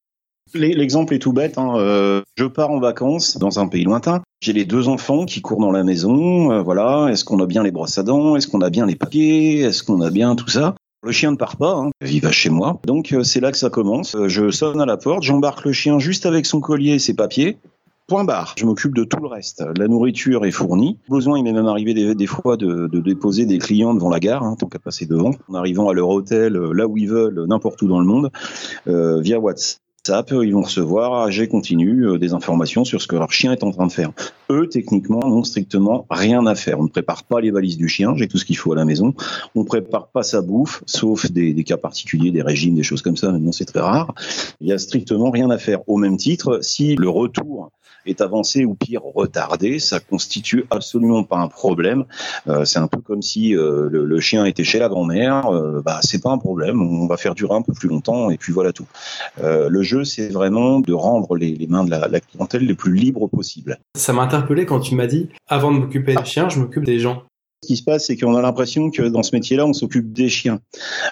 [0.53, 1.57] L'exemple est tout bête.
[1.57, 1.73] hein.
[1.77, 4.21] Euh, je pars en vacances dans un pays lointain.
[4.41, 6.51] J'ai les deux enfants qui courent dans la maison.
[6.51, 7.07] euh, voilà.
[7.09, 8.35] Est-ce qu'on a bien les brosses à dents?
[8.35, 9.61] Est-ce qu'on a bien les papiers?
[9.61, 10.75] Est-ce qu'on a bien tout ça?
[11.03, 11.75] Le chien ne part pas.
[11.75, 11.89] hein.
[12.07, 12.79] Il va chez moi.
[12.85, 14.15] Donc euh, c'est là que ça commence.
[14.27, 15.23] Je sonne à la porte.
[15.23, 17.57] J'embarque le chien juste avec son collier et ses papiers.
[18.07, 18.53] Point barre.
[18.57, 19.63] Je m'occupe de tout le reste.
[19.77, 20.97] La nourriture est fournie.
[21.09, 24.43] Besoin, il m'est même arrivé des, fois de, de déposer des clients devant la gare,
[24.43, 27.81] hein, tant qu'à passer devant, en arrivant à leur hôtel, là où ils veulent, n'importe
[27.81, 28.29] où dans le monde,
[28.87, 29.79] euh, via WhatsApp.
[30.05, 33.53] WhatsApp, ils vont recevoir à G continu euh, des informations sur ce que leur chien
[33.53, 34.11] est en train de faire.
[34.49, 36.81] Eux, techniquement, n'ont strictement rien à faire.
[36.81, 38.83] On ne prépare pas les valises du chien, j'ai tout ce qu'il faut à la
[38.83, 39.13] maison.
[39.55, 43.01] On ne prépare pas sa bouffe, sauf des, des cas particuliers, des régimes, des choses
[43.01, 44.13] comme ça, mais c'est très rare.
[44.59, 45.87] Il y a strictement rien à faire.
[45.87, 47.71] Au même titre, si le retour
[48.05, 52.05] est avancé ou pire retardé, ça constitue absolument pas un problème.
[52.47, 55.81] Euh, c'est un peu comme si euh, le, le, chien était chez la grand-mère, euh,
[55.81, 58.53] bah c'est pas un problème, on va faire durer un peu plus longtemps et puis
[58.53, 58.87] voilà tout.
[59.41, 62.75] Euh, le jeu, c'est vraiment de rendre les, les mains de la, la, clientèle les
[62.75, 63.79] plus libres possible.
[63.95, 66.99] Ça m'a interpellé quand tu m'as dit, avant de m'occuper des chiens, je m'occupe des
[66.99, 67.23] gens.
[67.63, 70.27] Ce qui se passe, c'est qu'on a l'impression que dans ce métier-là, on s'occupe des
[70.27, 70.59] chiens.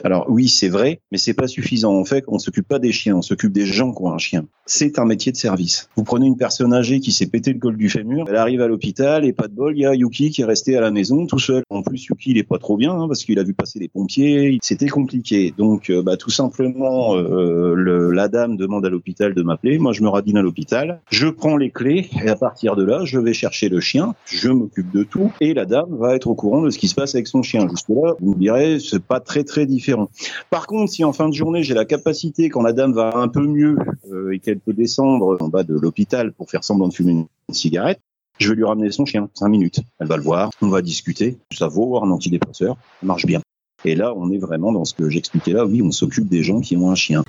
[0.03, 1.95] Alors oui, c'est vrai, mais c'est pas suffisant.
[1.95, 4.45] En fait, on s'occupe pas des chiens, on s'occupe des gens qui ont un chien.
[4.65, 5.89] C'est un métier de service.
[5.95, 8.67] Vous prenez une personne âgée qui s'est pété le col du fémur, elle arrive à
[8.67, 11.25] l'hôpital et pas de bol, il y a Yuki qui est resté à la maison
[11.25, 11.63] tout seul.
[11.69, 13.87] En plus, Yuki, il est pas trop bien hein, parce qu'il a vu passer les
[13.87, 14.57] pompiers.
[14.61, 15.53] C'était compliqué.
[15.57, 19.79] Donc, euh, bah, tout simplement, euh, le, la dame demande à l'hôpital de m'appeler.
[19.79, 21.01] Moi, je me radine à l'hôpital.
[21.09, 24.13] Je prends les clés et à partir de là, je vais chercher le chien.
[24.25, 26.95] Je m'occupe de tout et la dame va être au courant de ce qui se
[26.95, 27.67] passe avec son chien.
[27.69, 30.09] Jusque là, vous me direz, c'est pas très très différent.
[30.49, 33.27] Par contre, si en fin de journée j'ai la capacité, quand la dame va un
[33.27, 33.77] peu mieux
[34.11, 37.53] euh, et qu'elle peut descendre en bas de l'hôpital pour faire semblant de fumer une
[37.53, 37.99] cigarette,
[38.39, 39.81] je vais lui ramener son chien, cinq minutes.
[39.99, 41.37] Elle va le voir, on va discuter.
[41.51, 43.39] Ça vaut un antidépresseur, ça marche bien.
[43.85, 45.65] Et là, on est vraiment dans ce que j'expliquais là.
[45.65, 47.23] Oui, on s'occupe des gens qui ont un chien.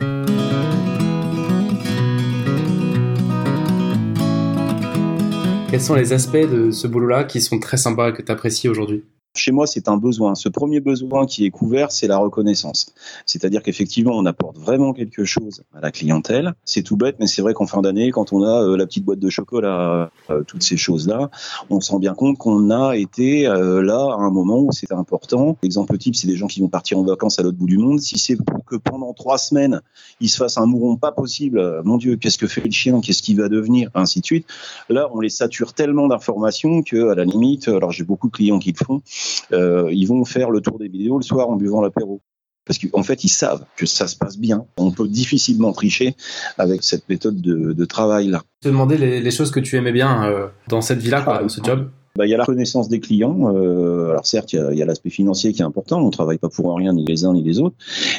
[5.71, 8.69] Quels sont les aspects de ce boulot-là qui sont très sympas et que tu apprécies
[8.69, 9.05] aujourd'hui?
[9.35, 10.35] Chez moi, c'est un besoin.
[10.35, 12.93] Ce premier besoin qui est couvert, c'est la reconnaissance.
[13.25, 16.53] C'est-à-dire qu'effectivement, on apporte vraiment quelque chose à la clientèle.
[16.65, 19.05] C'est tout bête, mais c'est vrai qu'en fin d'année, quand on a euh, la petite
[19.05, 21.31] boîte de chocolat, euh, toutes ces choses-là,
[21.71, 24.95] on se rend bien compte qu'on a été euh, là à un moment où c'était
[24.95, 25.57] important.
[25.63, 28.01] L'exemple type, c'est des gens qui vont partir en vacances à l'autre bout du monde.
[28.01, 29.81] Si c'est pour que pendant trois semaines,
[30.21, 33.23] ils se fassent un mouron pas possible, mon Dieu, qu'est-ce que fait le chien, qu'est-ce
[33.23, 34.47] qu'il va devenir, ainsi de suite.
[34.91, 38.59] Là, on les sature tellement d'informations que, à la limite, alors j'ai beaucoup de clients
[38.59, 41.81] qui le font, euh, ils vont faire le tour des vidéos le soir en buvant
[41.81, 42.21] l'apéro.
[42.65, 44.67] Parce qu'en fait, ils savent que ça se passe bien.
[44.77, 46.15] On peut difficilement tricher
[46.59, 48.43] avec cette méthode de, de travail-là.
[48.61, 51.49] Te demander les, les, choses que tu aimais bien euh, dans cette vie-là, Ah, dans
[51.49, 53.55] ce job bah, il y a la connaissance des clients.
[53.55, 56.01] Euh, alors certes, il y a, l'aspect financier qui est important.
[56.01, 57.77] On travaille pas pour rien, ni les uns ni les autres.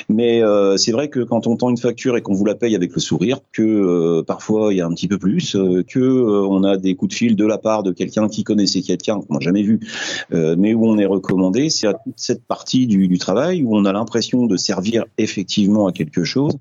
[0.09, 2.75] Mais euh, c'est vrai que quand on tend une facture et qu'on vous la paye
[2.75, 5.99] avec le sourire, que euh, parfois il y a un petit peu plus, euh, que
[5.99, 9.21] euh, on a des coups de fil de la part de quelqu'un qui connaissait quelqu'un
[9.21, 9.79] qu'on n'a jamais vu,
[10.33, 13.75] euh, mais où on est recommandé, c'est à toute cette partie du, du travail où
[13.75, 16.53] on a l'impression de servir effectivement à quelque chose.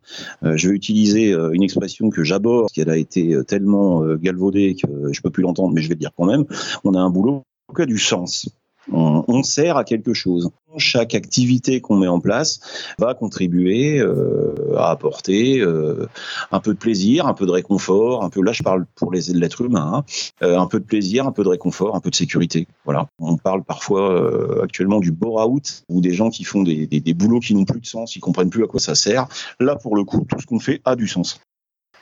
[0.43, 5.31] Je vais utiliser une expression que j'aborde, qui a été tellement galvaudée que je peux
[5.31, 6.45] plus l'entendre, mais je vais le dire quand même.
[6.85, 7.45] On a un boulot
[7.87, 8.49] du sens.
[8.91, 10.51] On, sert à quelque chose.
[10.77, 12.61] Chaque activité qu'on met en place
[12.99, 16.09] va contribuer euh, à apporter euh,
[16.51, 19.33] un peu de plaisir, un peu de réconfort, un peu là je parle pour les
[19.35, 20.05] l'être humain, hein,
[20.43, 22.67] euh, un peu de plaisir, un peu de réconfort, un peu de sécurité.
[22.85, 23.07] Voilà.
[23.21, 27.41] On parle parfois actuellement du bore-out ou des gens qui font des, des, des boulots
[27.41, 29.29] qui n'ont plus de sens, ils comprennent plus à quoi ça sert.
[29.61, 31.41] Là pour le coup, tout ce qu'on fait a du sens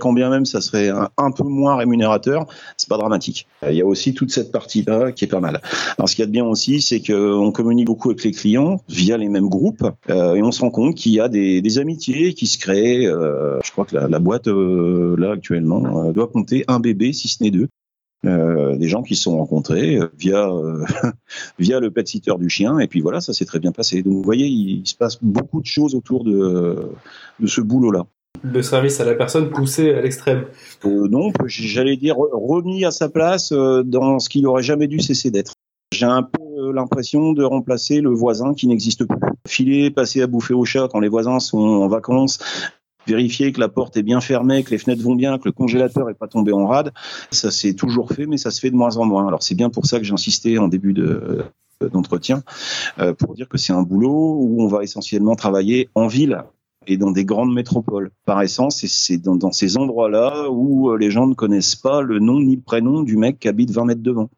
[0.01, 3.47] quand bien même ça serait un, peu moins rémunérateur, c'est pas dramatique.
[3.69, 5.61] Il y a aussi toute cette partie-là qui est pas mal.
[5.97, 8.81] Alors ce qu'il y a de bien aussi, c'est qu'on communique beaucoup avec les clients
[8.89, 12.35] via les mêmes groupes euh, et on se rend compte qu'il y a des, amitiés
[12.35, 13.07] qui se créent.
[13.07, 17.29] Euh, je crois que la, boîte euh, là actuellement euh, doit compter un bébé, si
[17.29, 17.69] ce n'est deux.
[18.27, 20.11] Euh, des gens qui se sont rencontrés euh,
[21.59, 24.13] via le pet sitter du chien et puis voilà ça s'est très bien passé donc
[24.13, 26.91] vous voyez il, se passe beaucoup de choses autour de
[27.41, 28.05] de ce boulot là
[28.43, 30.47] le service à la personne poussé à l'extrême.
[30.85, 35.01] Euh, non, j'allais dire remis à sa place euh, dans ce qu'il n'aurait jamais dû
[35.01, 35.53] cesser d'être.
[35.93, 39.19] J'ai un peu l'impression de remplacer le voisin qui n'existe plus.
[39.47, 42.39] Filer, passer à bouffer au chat quand les voisins sont en vacances,
[43.07, 46.09] vérifier que la porte est bien fermée, que les fenêtres vont bien, que le congélateur
[46.09, 46.93] est pas tombé en rade.
[47.31, 49.27] Ça s'est toujours fait, mais ça se fait de moins en moins.
[49.27, 51.45] Alors c'est bien pour ça que j'ai insisté en début de
[51.93, 52.43] d'entretien
[52.99, 56.45] euh, pour dire que c'est un boulot où on va essentiellement travailler en ville
[56.87, 58.11] et dans des grandes métropoles.
[58.25, 62.41] Par essence, c'est dans, ces endroits-là où euh, les gens ne connaissent pas le nom
[62.41, 64.31] ni le prénom du mec qui habite 20 mètres devant.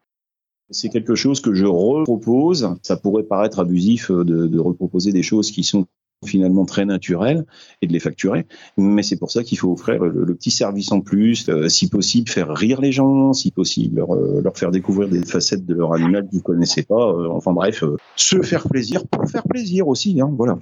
[0.69, 2.75] C'est quelque chose que je repropose.
[2.81, 5.85] Ça pourrait paraître abusif euh, de, reproposer des choses qui sont
[6.25, 7.45] finalement très naturelles
[7.81, 8.45] et de les facturer.
[8.77, 12.29] Mais c'est pour ça qu'il faut offrir le, petit service en plus, euh, si possible
[12.29, 14.05] faire rire les gens, si possible
[14.41, 17.13] leur, faire découvrir des facettes de leur animal qu'ils connaissaient pas.
[17.29, 17.83] Enfin bref,
[18.15, 20.21] se faire plaisir pour faire plaisir aussi.
[20.21, 20.57] Hein, voilà.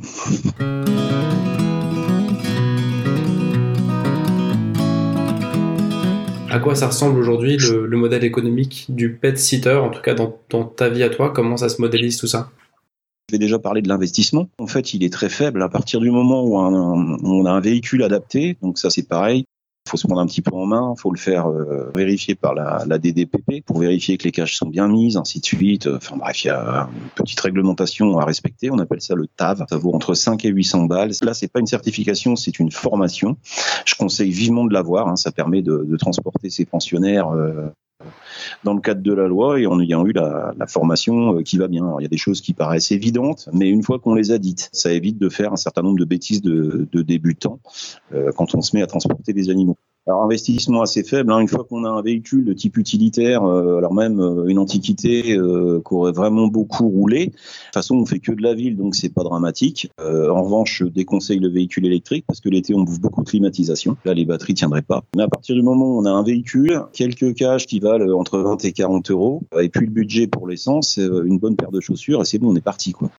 [6.52, 10.14] À quoi ça ressemble aujourd'hui le, le, modèle économique du pet sitter, en tout cas
[10.14, 12.52] dans, dans, ta vie à toi, comment ça se modélise tout ça?
[13.30, 14.50] Je vais déjà parler de l'investissement.
[14.60, 18.04] En fait, il est très faible à partir du moment où, on a un véhicule
[18.04, 18.58] adapté.
[18.62, 19.46] Donc ça, c'est pareil.
[19.92, 22.84] Faut se prendre un petit peu en main, faut le faire euh, vérifier par la,
[22.88, 25.88] la, DDPP pour vérifier que les caches sont bien mises, ainsi de suite.
[25.88, 28.72] Enfin bref, il y a une petite réglementation à respecter.
[28.72, 29.66] On appelle ça le TAV.
[29.70, 31.12] Ça vaut entre 5 et 800 balles.
[31.22, 33.36] Là, c'est pas une certification, c'est une formation.
[33.86, 35.10] Je conseille vivement de l'avoir.
[35.10, 35.18] Hein.
[35.18, 37.30] Ça permet de, de, transporter ses pensionnaires.
[37.30, 37.70] Euh,
[38.64, 41.68] dans le cadre de la loi et en ayant eu la, formation euh, qui va
[41.68, 41.86] bien.
[41.86, 44.38] Alors, il y a des choses qui paraissent évidentes, mais une fois qu'on les a
[44.38, 47.60] dites, ça évite de faire un certain nombre de bêtises de, de débutants
[48.14, 49.78] euh, quand on se met à transporter des animaux.
[50.08, 51.32] Alors investissement assez faible.
[51.32, 51.40] Hein.
[51.40, 55.38] Une fois qu'on a un véhicule de type utilitaire, euh, alors même euh, une antiquité
[55.38, 57.28] euh, qui aurait vraiment beaucoup roulé.
[57.28, 59.92] De toute façon, on fait que de la ville, donc c'est pas dramatique.
[60.00, 63.96] en revanche, je déconseille le véhicule électrique parce que l'été on bouffe beaucoup de climatisation.
[64.04, 65.04] Là, les batteries tiendraient pas.
[65.16, 68.40] Mais à partir du moment où on a un véhicule, quelques caches qui valent entre
[68.40, 72.22] 20 et 40 euros, et puis le budget pour l'essence, une bonne paire de chaussures,
[72.22, 73.12] et c'est bon, on est parti quoi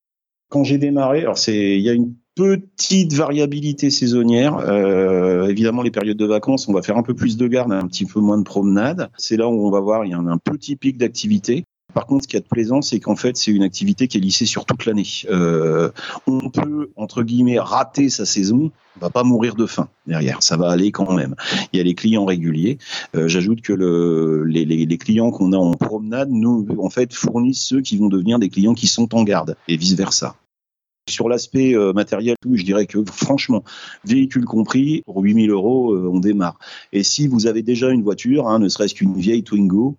[0.53, 4.57] quand j'ai démarré, alors c'est, il y a une petite variabilité saisonnière.
[4.59, 7.87] Euh, évidemment, les périodes de vacances, on va faire un peu plus de garde, un
[7.87, 9.11] petit peu moins de promenade.
[9.17, 11.65] C'est là où on va voir, il y a un, petit pic d'activité.
[11.95, 14.21] Par contre, ce qui est de plaisant, c'est qu'en fait, c'est une activité qui est
[14.21, 15.05] lissée sur toute l'année.
[15.31, 15.91] Euh,
[16.27, 20.57] on peut, entre guillemets, rater sa saison, on va pas mourir de faim derrière, ça
[20.57, 21.35] va aller quand même.
[21.73, 22.79] Il y a les clients réguliers.
[23.15, 27.13] Euh, J'ajoute que le, les, les, les clients qu'on a en promenade, nous, en fait,
[27.13, 30.37] fournissent ceux qui vont devenir des clients qui sont en garde, et vice-versa.
[31.13, 33.63] Sur l'aspect euh, matériel, tout, je dirais que franchement,
[34.05, 36.59] véhicule compris, pour 8000 euros, euh, on démarre.
[36.93, 39.97] Et si vous avez déjà une voiture, hein, ne serait-ce qu'une vieille Twingo,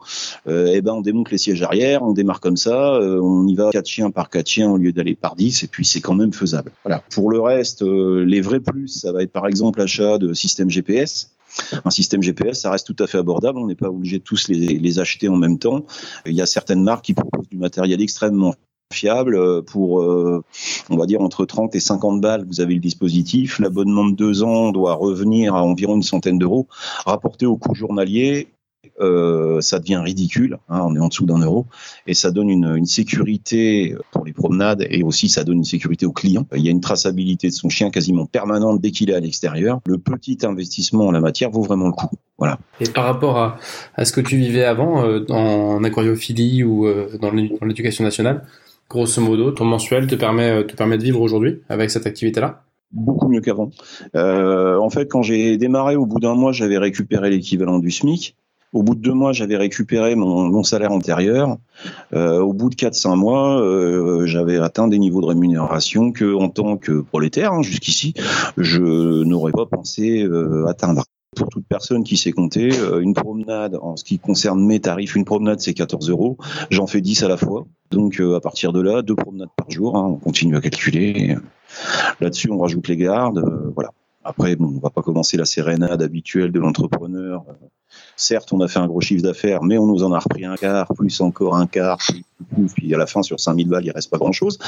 [0.47, 3.69] euh, eh ben on démonte les sièges arrière, on démarre comme ça, on y va
[3.71, 6.34] quatre chiens par quatre chiens au lieu d'aller par 10, et puis c'est quand même
[6.34, 6.71] faisable.
[6.84, 7.04] Voilà.
[7.12, 11.30] Pour le reste, les vrais plus, ça va être par exemple l'achat de systèmes GPS
[11.86, 13.60] un système GPS, ça reste tout à fait abordable.
[13.60, 15.86] On n'est pas obligé de tous les, acheter en même temps.
[16.26, 18.56] Il y a certaines marques qui proposent du matériel extrêmement
[18.93, 20.43] fiable euh, pour, euh,
[20.89, 23.60] on va dire, entre 30 et 50 balles, vous avez le dispositif.
[23.60, 26.67] L'abonnement de deux ans doit revenir à environ une centaine d'euros.
[27.06, 28.47] Rapporté au coût journalier,
[28.99, 31.65] euh, ça devient ridicule, hein, on est en dessous d'un euro,
[32.06, 36.12] et ça donne une, sécurité pour les promenades et aussi ça donne une sécurité au
[36.12, 36.45] client.
[36.56, 39.79] Il y a une traçabilité de son chien quasiment permanente dès qu'il est à l'extérieur.
[39.88, 42.10] Le petit investissement en la matière vaut vraiment le coup.
[42.38, 42.60] Voilà.
[42.82, 46.88] Et par rapport à, ce que tu vivais avant en aquariophilie ou
[47.19, 48.45] dans l'éducation nationale,
[48.89, 52.63] grosso modo, ton mensuel te permet, euh, te permet de vivre aujourd'hui avec cette activité-là?
[52.91, 53.71] Beaucoup mieux qu'avant.
[54.15, 58.35] Euh, en fait, quand j'ai démarré, au bout d'un mois, j'avais récupéré l'équivalent du SMIC.
[58.71, 61.57] Au bout de deux mois, j'avais récupéré mon, salaire antérieur.
[62.13, 63.61] Euh, au bout de quatre, cinq mois,
[64.25, 68.15] j'avais atteint des niveaux de rémunération que, en tant que prolétaire, hein, jusqu'ici,
[68.57, 70.27] je n'aurais pas pensé
[70.67, 71.03] atteindre.
[71.35, 75.15] Pour toute personne qui sait compter, euh, une promenade, en ce qui concerne mes tarifs,
[75.15, 76.37] une promenade c'est 14 euros.
[76.69, 77.65] J'en fais 10 à la fois.
[77.91, 79.97] Donc euh, à partir de là, deux promenades par jour.
[79.97, 81.37] Hein, on continue à calculer.
[82.19, 83.39] Là-dessus, on rajoute les gardes.
[83.39, 83.91] Euh, voilà.
[84.23, 87.43] Après, bon, on va pas commencer la sérénade habituelle de l'entrepreneur
[88.15, 90.56] Certes, on a fait un gros chiffre d'affaires, mais on nous en a repris un
[90.56, 91.99] quart, plus encore un quart,
[92.75, 94.60] puis à la fin, sur 5000 balles, il reste pas grand-chose.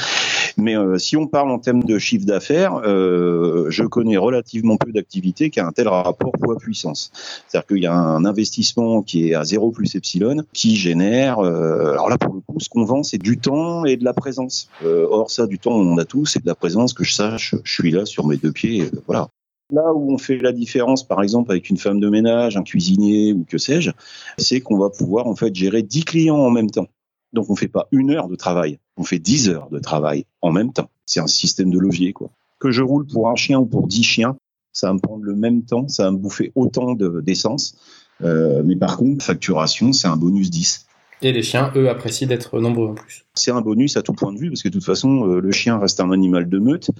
[0.56, 4.92] Mais euh, si on parle en termes de chiffre d'affaires, euh, je connais relativement peu
[4.92, 7.12] d'activités qui a un tel rapport poids-puissance.
[7.46, 11.92] C'est-à-dire qu'il y a un investissement qui est à 0 plus epsilon, qui génère, euh,
[11.92, 14.68] alors là, pour le coup, ce qu'on vend, c'est du temps et de la présence.
[14.84, 17.12] Euh, or, ça, du temps, on en a tous, et de la présence, que je
[17.12, 19.28] sache, je suis là sur mes deux pieds, euh, voilà.
[19.72, 23.32] Là où on fait la différence, par exemple, avec une femme de ménage, un cuisinier
[23.32, 23.90] ou que sais-je,
[24.38, 26.86] c'est qu'on va pouvoir en fait gérer 10 clients en même temps.
[27.32, 30.52] Donc on fait pas une heure de travail, on fait 10 heures de travail en
[30.52, 30.90] même temps.
[31.04, 32.30] C'est un système de levier, quoi.
[32.58, 34.36] Que je roule pour un chien ou pour 10 chiens,
[34.72, 37.76] ça va me prendre le même temps, ça va me bouffer autant d'essence.
[38.22, 40.86] Euh, mais par contre, facturation, c'est un bonus 10.
[41.22, 43.24] Et les chiens, eux, apprécient d'être nombreux en plus.
[43.34, 45.50] C'est un bonus à tout point de vue, parce que de toute façon, euh, le
[45.50, 46.90] chien reste un animal de meute.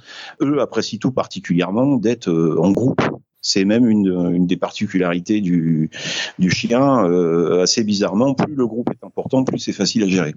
[0.40, 3.02] Eux apprécient tout particulièrement d'être euh, en groupe.
[3.42, 5.90] C'est même une, des particularités du,
[6.38, 7.06] du chien.
[7.08, 10.34] Euh, assez bizarrement, plus le groupe est important, plus c'est facile à gérer.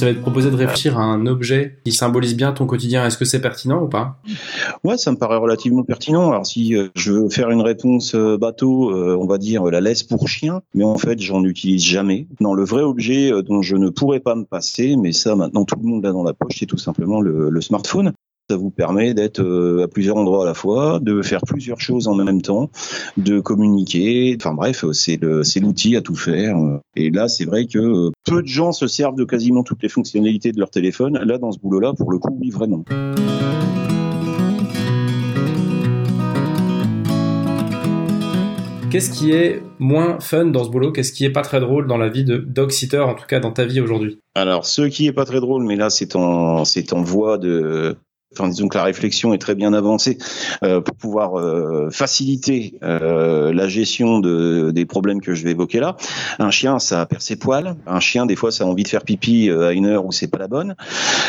[0.00, 3.04] Ça va te proposer de réfléchir à un objet qui symbolise bien ton quotidien.
[3.04, 4.16] Est-ce que c'est pertinent ou pas?
[4.82, 6.30] Ouais, ça me paraît relativement pertinent.
[6.30, 9.82] Alors si euh, je veux faire une réponse euh, bateau, euh, on va dire la
[9.82, 12.26] laisse pour chien, mais en fait j'en utilise jamais.
[12.40, 15.76] Non, le vrai objet dont je ne pourrais pas me passer, mais ça maintenant tout
[15.78, 18.14] le monde l'a dans la poche, c'est tout simplement le, le smartphone.
[18.50, 22.08] Ça vous permet d'être euh, à plusieurs endroits à la fois, de faire plusieurs choses
[22.08, 22.68] en même temps,
[23.16, 24.36] de communiquer.
[24.36, 25.20] Enfin bref, c'est
[25.60, 26.56] l'outil à tout faire.
[26.96, 30.50] Et là, c'est vrai que peu de gens se servent de quasiment toutes les fonctionnalités
[30.50, 31.16] de leur téléphone.
[31.16, 32.84] Là, dans ce boulot-là, pour le coup, oui, vraiment.
[38.90, 40.90] Qu'est-ce qui est moins fun dans ce boulot?
[40.90, 43.38] Qu'est-ce qui est pas très drôle dans la vie de dog sitter, en tout cas
[43.38, 44.18] dans ta vie aujourd'hui?
[44.34, 47.96] Alors, ce qui est pas très drôle, mais là c'est en c'est en voie de
[48.32, 50.16] Enfin, disons que la réflexion est très bien avancée
[50.62, 55.80] euh, pour pouvoir euh, faciliter euh, la gestion de, des problèmes que je vais évoquer
[55.80, 55.96] là.
[56.38, 57.74] Un chien, ça perd ses poils.
[57.88, 60.28] Un chien, des fois, ça a envie de faire pipi à une heure où c'est
[60.28, 60.76] pas la bonne.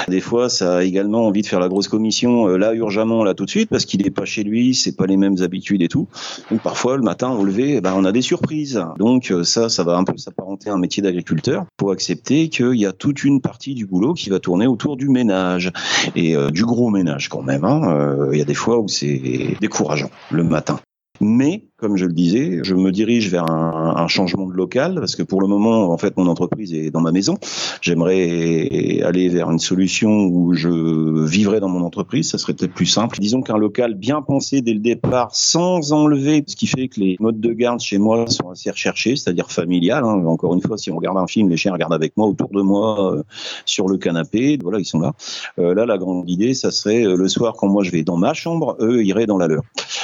[0.10, 3.46] Des fois, ça a également envie de faire la grosse commission là urgemment, là tout
[3.46, 6.08] de suite, parce qu'il est pas chez lui, c'est pas les mêmes habitudes et tout.
[6.52, 8.80] Donc parfois, le matin, au lever, eh ben, on a des surprises.
[9.00, 11.66] Donc ça, ça va un peu s'apparenter à un métier d'agriculteur.
[11.80, 15.10] Faut accepter qu'il y a toute une partie du boulot qui va tourner autour du
[15.10, 15.72] ménage
[16.16, 17.66] et du gros ménage quand même.
[17.66, 17.82] Hein.
[17.90, 20.80] Euh, il y a des fois où c'est décourageant le matin.
[21.20, 25.16] Mais comme je le disais, je me dirige vers un, un, changement de local parce
[25.16, 27.38] que pour le moment, en fait, mon entreprise est dans ma maison.
[27.82, 30.70] J'aimerais aller vers une solution où je
[31.26, 32.30] vivrais dans mon entreprise.
[32.30, 33.18] Ça serait peut-être plus simple.
[33.20, 37.18] Disons qu'un local bien pensé dès le départ, sans enlever ce qui fait que les
[37.20, 40.04] modes de garde chez moi sont assez recherchés, c'est-à-dire familial.
[40.04, 40.24] Hein.
[40.28, 42.62] Encore une fois, si on regarde un film, les chiens regardent avec moi autour de
[42.62, 43.24] moi euh,
[43.66, 44.60] sur le canapé.
[44.62, 45.14] Voilà, ils sont là.
[45.58, 48.18] Euh, là, la grande idée, ça serait euh, le soir quand moi je vais dans
[48.18, 49.64] ma chambre, eux iraient dans la leur.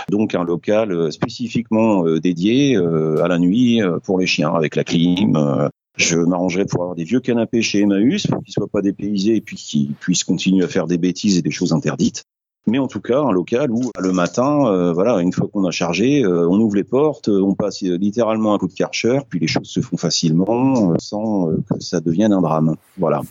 [0.09, 4.53] Donc un local euh, spécifique euh, dédié euh, à la nuit euh, pour les chiens,
[4.53, 5.69] avec la clim.
[5.95, 9.41] Je m'arrangerais pour avoir des vieux canapés chez Emmaüs pour qu'ils soient pas dépaysés et
[9.41, 12.23] puis qu'ils puissent continuer à faire des bêtises et des choses interdites.
[12.67, 16.27] Mais en tout cas, un local où le matin, voilà, une fois qu'on a chargé,
[16.27, 19.79] on ouvre les portes, on passe littéralement un coup de karcher, puis les choses se
[19.79, 22.75] font facilement sans que ça devienne un drame.
[22.97, 23.21] Voilà.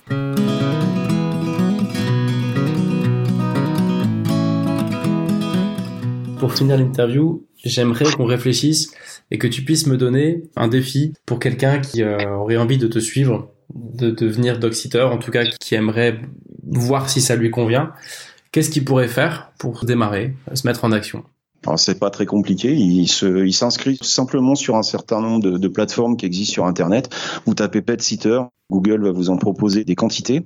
[6.38, 8.92] Pour finir l'interview, j'aimerais qu'on réfléchisse
[9.30, 12.86] et que tu puisses me donner un défi pour quelqu'un qui euh, aurait envie de
[12.86, 16.20] te suivre, de devenir dog en tout cas qui aimerait
[16.64, 17.92] voir si ça lui convient.
[18.52, 21.24] Qu'est-ce qu'il pourrait faire pour démarrer, se mettre en action?
[21.76, 22.74] C'est pas très compliqué.
[22.74, 27.10] Il s'inscrit simplement sur un certain nombre de, de, plateformes qui existent sur Internet.
[27.44, 28.40] Vous tapez Pet Sitter,
[28.70, 30.44] Google va vous en proposer des quantités.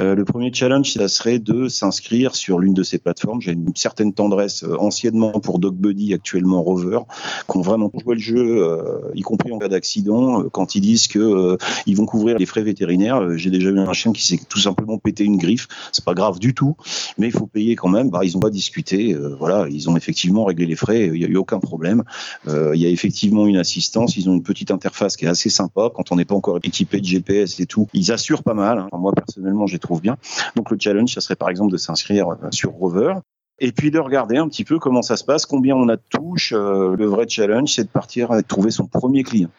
[0.00, 3.42] Euh, le premier challenge, ça serait de s'inscrire sur l'une de ces plateformes.
[3.42, 7.00] J'ai une certaine tendresse euh, anciennement pour DogBuddy, actuellement Rover,
[7.46, 11.08] qui ont vraiment joué le jeu, euh, y compris en cas d'accident, quand ils disent
[11.08, 13.36] que ils vont couvrir les frais vétérinaires.
[13.36, 15.68] J'ai déjà eu un chien qui s'est tout simplement pété une griffe.
[15.92, 16.74] C'est pas grave du tout,
[17.18, 18.08] mais il faut payer quand même.
[18.08, 19.14] Bah, ils ont pas discuté.
[19.38, 21.10] voilà, ils ont effectivement réglé les frais.
[21.12, 22.02] Il y a eu aucun problème.
[22.46, 24.16] Il y a effectivement une assistance.
[24.16, 26.98] Ils ont une petite interface qui est assez sympa quand on n'est pas encore équipé
[27.00, 27.88] de GPS et tout.
[27.92, 28.78] Ils assurent pas mal.
[28.78, 28.88] Hein.
[28.98, 30.16] moi personnellement, j'ai trouve bien.
[30.56, 33.14] Donc le challenge, ça serait par exemple de s'inscrire euh, sur Rover
[33.62, 36.02] et puis de regarder un petit peu comment ça se passe, combien on a de
[36.10, 36.52] touches.
[36.52, 39.50] Euh, le vrai challenge, c'est de partir et de trouver son premier client.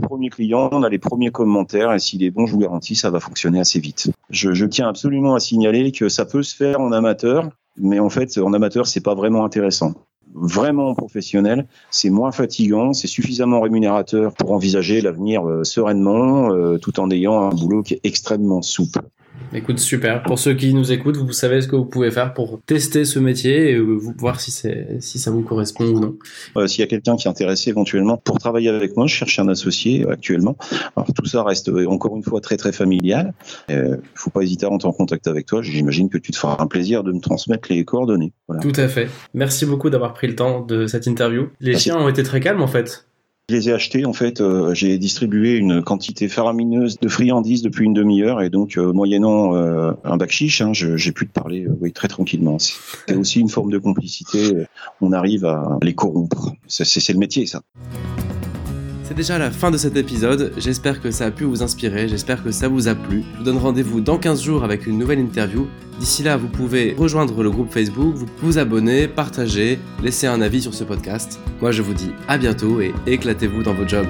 [0.00, 3.10] premier client, on a les premiers commentaires et s'il est bon, je vous garantis, ça
[3.10, 4.10] va fonctionner assez vite.
[4.30, 8.38] Je, tiens absolument à signaler que ça peut se faire en amateur, mais en fait,
[8.38, 9.92] en amateur, c'est pas vraiment intéressant
[10.34, 16.48] vraiment professionnel, c'est moins fatigant, c'est suffisamment rémunérateur pour envisager l'avenir euh, sereinement,
[16.78, 19.02] tout en ayant un boulot qui est extrêmement souple.
[19.54, 20.22] Écoute, super.
[20.22, 23.18] Pour ceux qui nous écoutent, vous savez ce que vous pouvez faire pour tester ce
[23.18, 24.50] métier et euh, voir si,
[25.00, 26.16] si ça vous correspond ou non.
[26.56, 29.38] Euh, s'il y a quelqu'un qui est intéressé éventuellement pour travailler avec moi, je cherche
[29.38, 30.56] un associé euh, actuellement.
[30.96, 33.34] Alors tout ça reste encore une fois très très familial.
[33.68, 35.60] Il ne faut pas hésiter à rentrer en contact avec toi.
[35.60, 38.32] J'imagine que tu te feras un plaisir de me transmettre les coordonnées.
[38.62, 39.08] Tout à fait.
[39.34, 41.48] Merci beaucoup d'avoir pris le temps de cette interview.
[41.60, 43.06] Les chiens ont été très calmes en fait.
[43.48, 44.40] Je les ai achetés en fait.
[44.40, 49.56] Euh, j'ai distribué une quantité faramineuse de friandises depuis une demi-heure et donc euh, moyennant
[49.56, 52.58] euh, un bac chiche, hein, j'ai pu te parler oui très tranquillement.
[52.58, 54.66] C'est aussi une forme de complicité.
[55.00, 56.52] On arrive à les corrompre.
[56.68, 57.62] C'est le métier ça.
[59.12, 62.42] C'est déjà la fin de cet épisode, j'espère que ça a pu vous inspirer, j'espère
[62.42, 63.24] que ça vous a plu.
[63.34, 65.68] Je vous donne rendez-vous dans 15 jours avec une nouvelle interview.
[66.00, 70.62] D'ici là, vous pouvez rejoindre le groupe Facebook, vous vous abonner, partager, laisser un avis
[70.62, 71.38] sur ce podcast.
[71.60, 74.08] Moi je vous dis à bientôt et éclatez-vous dans vos jobs.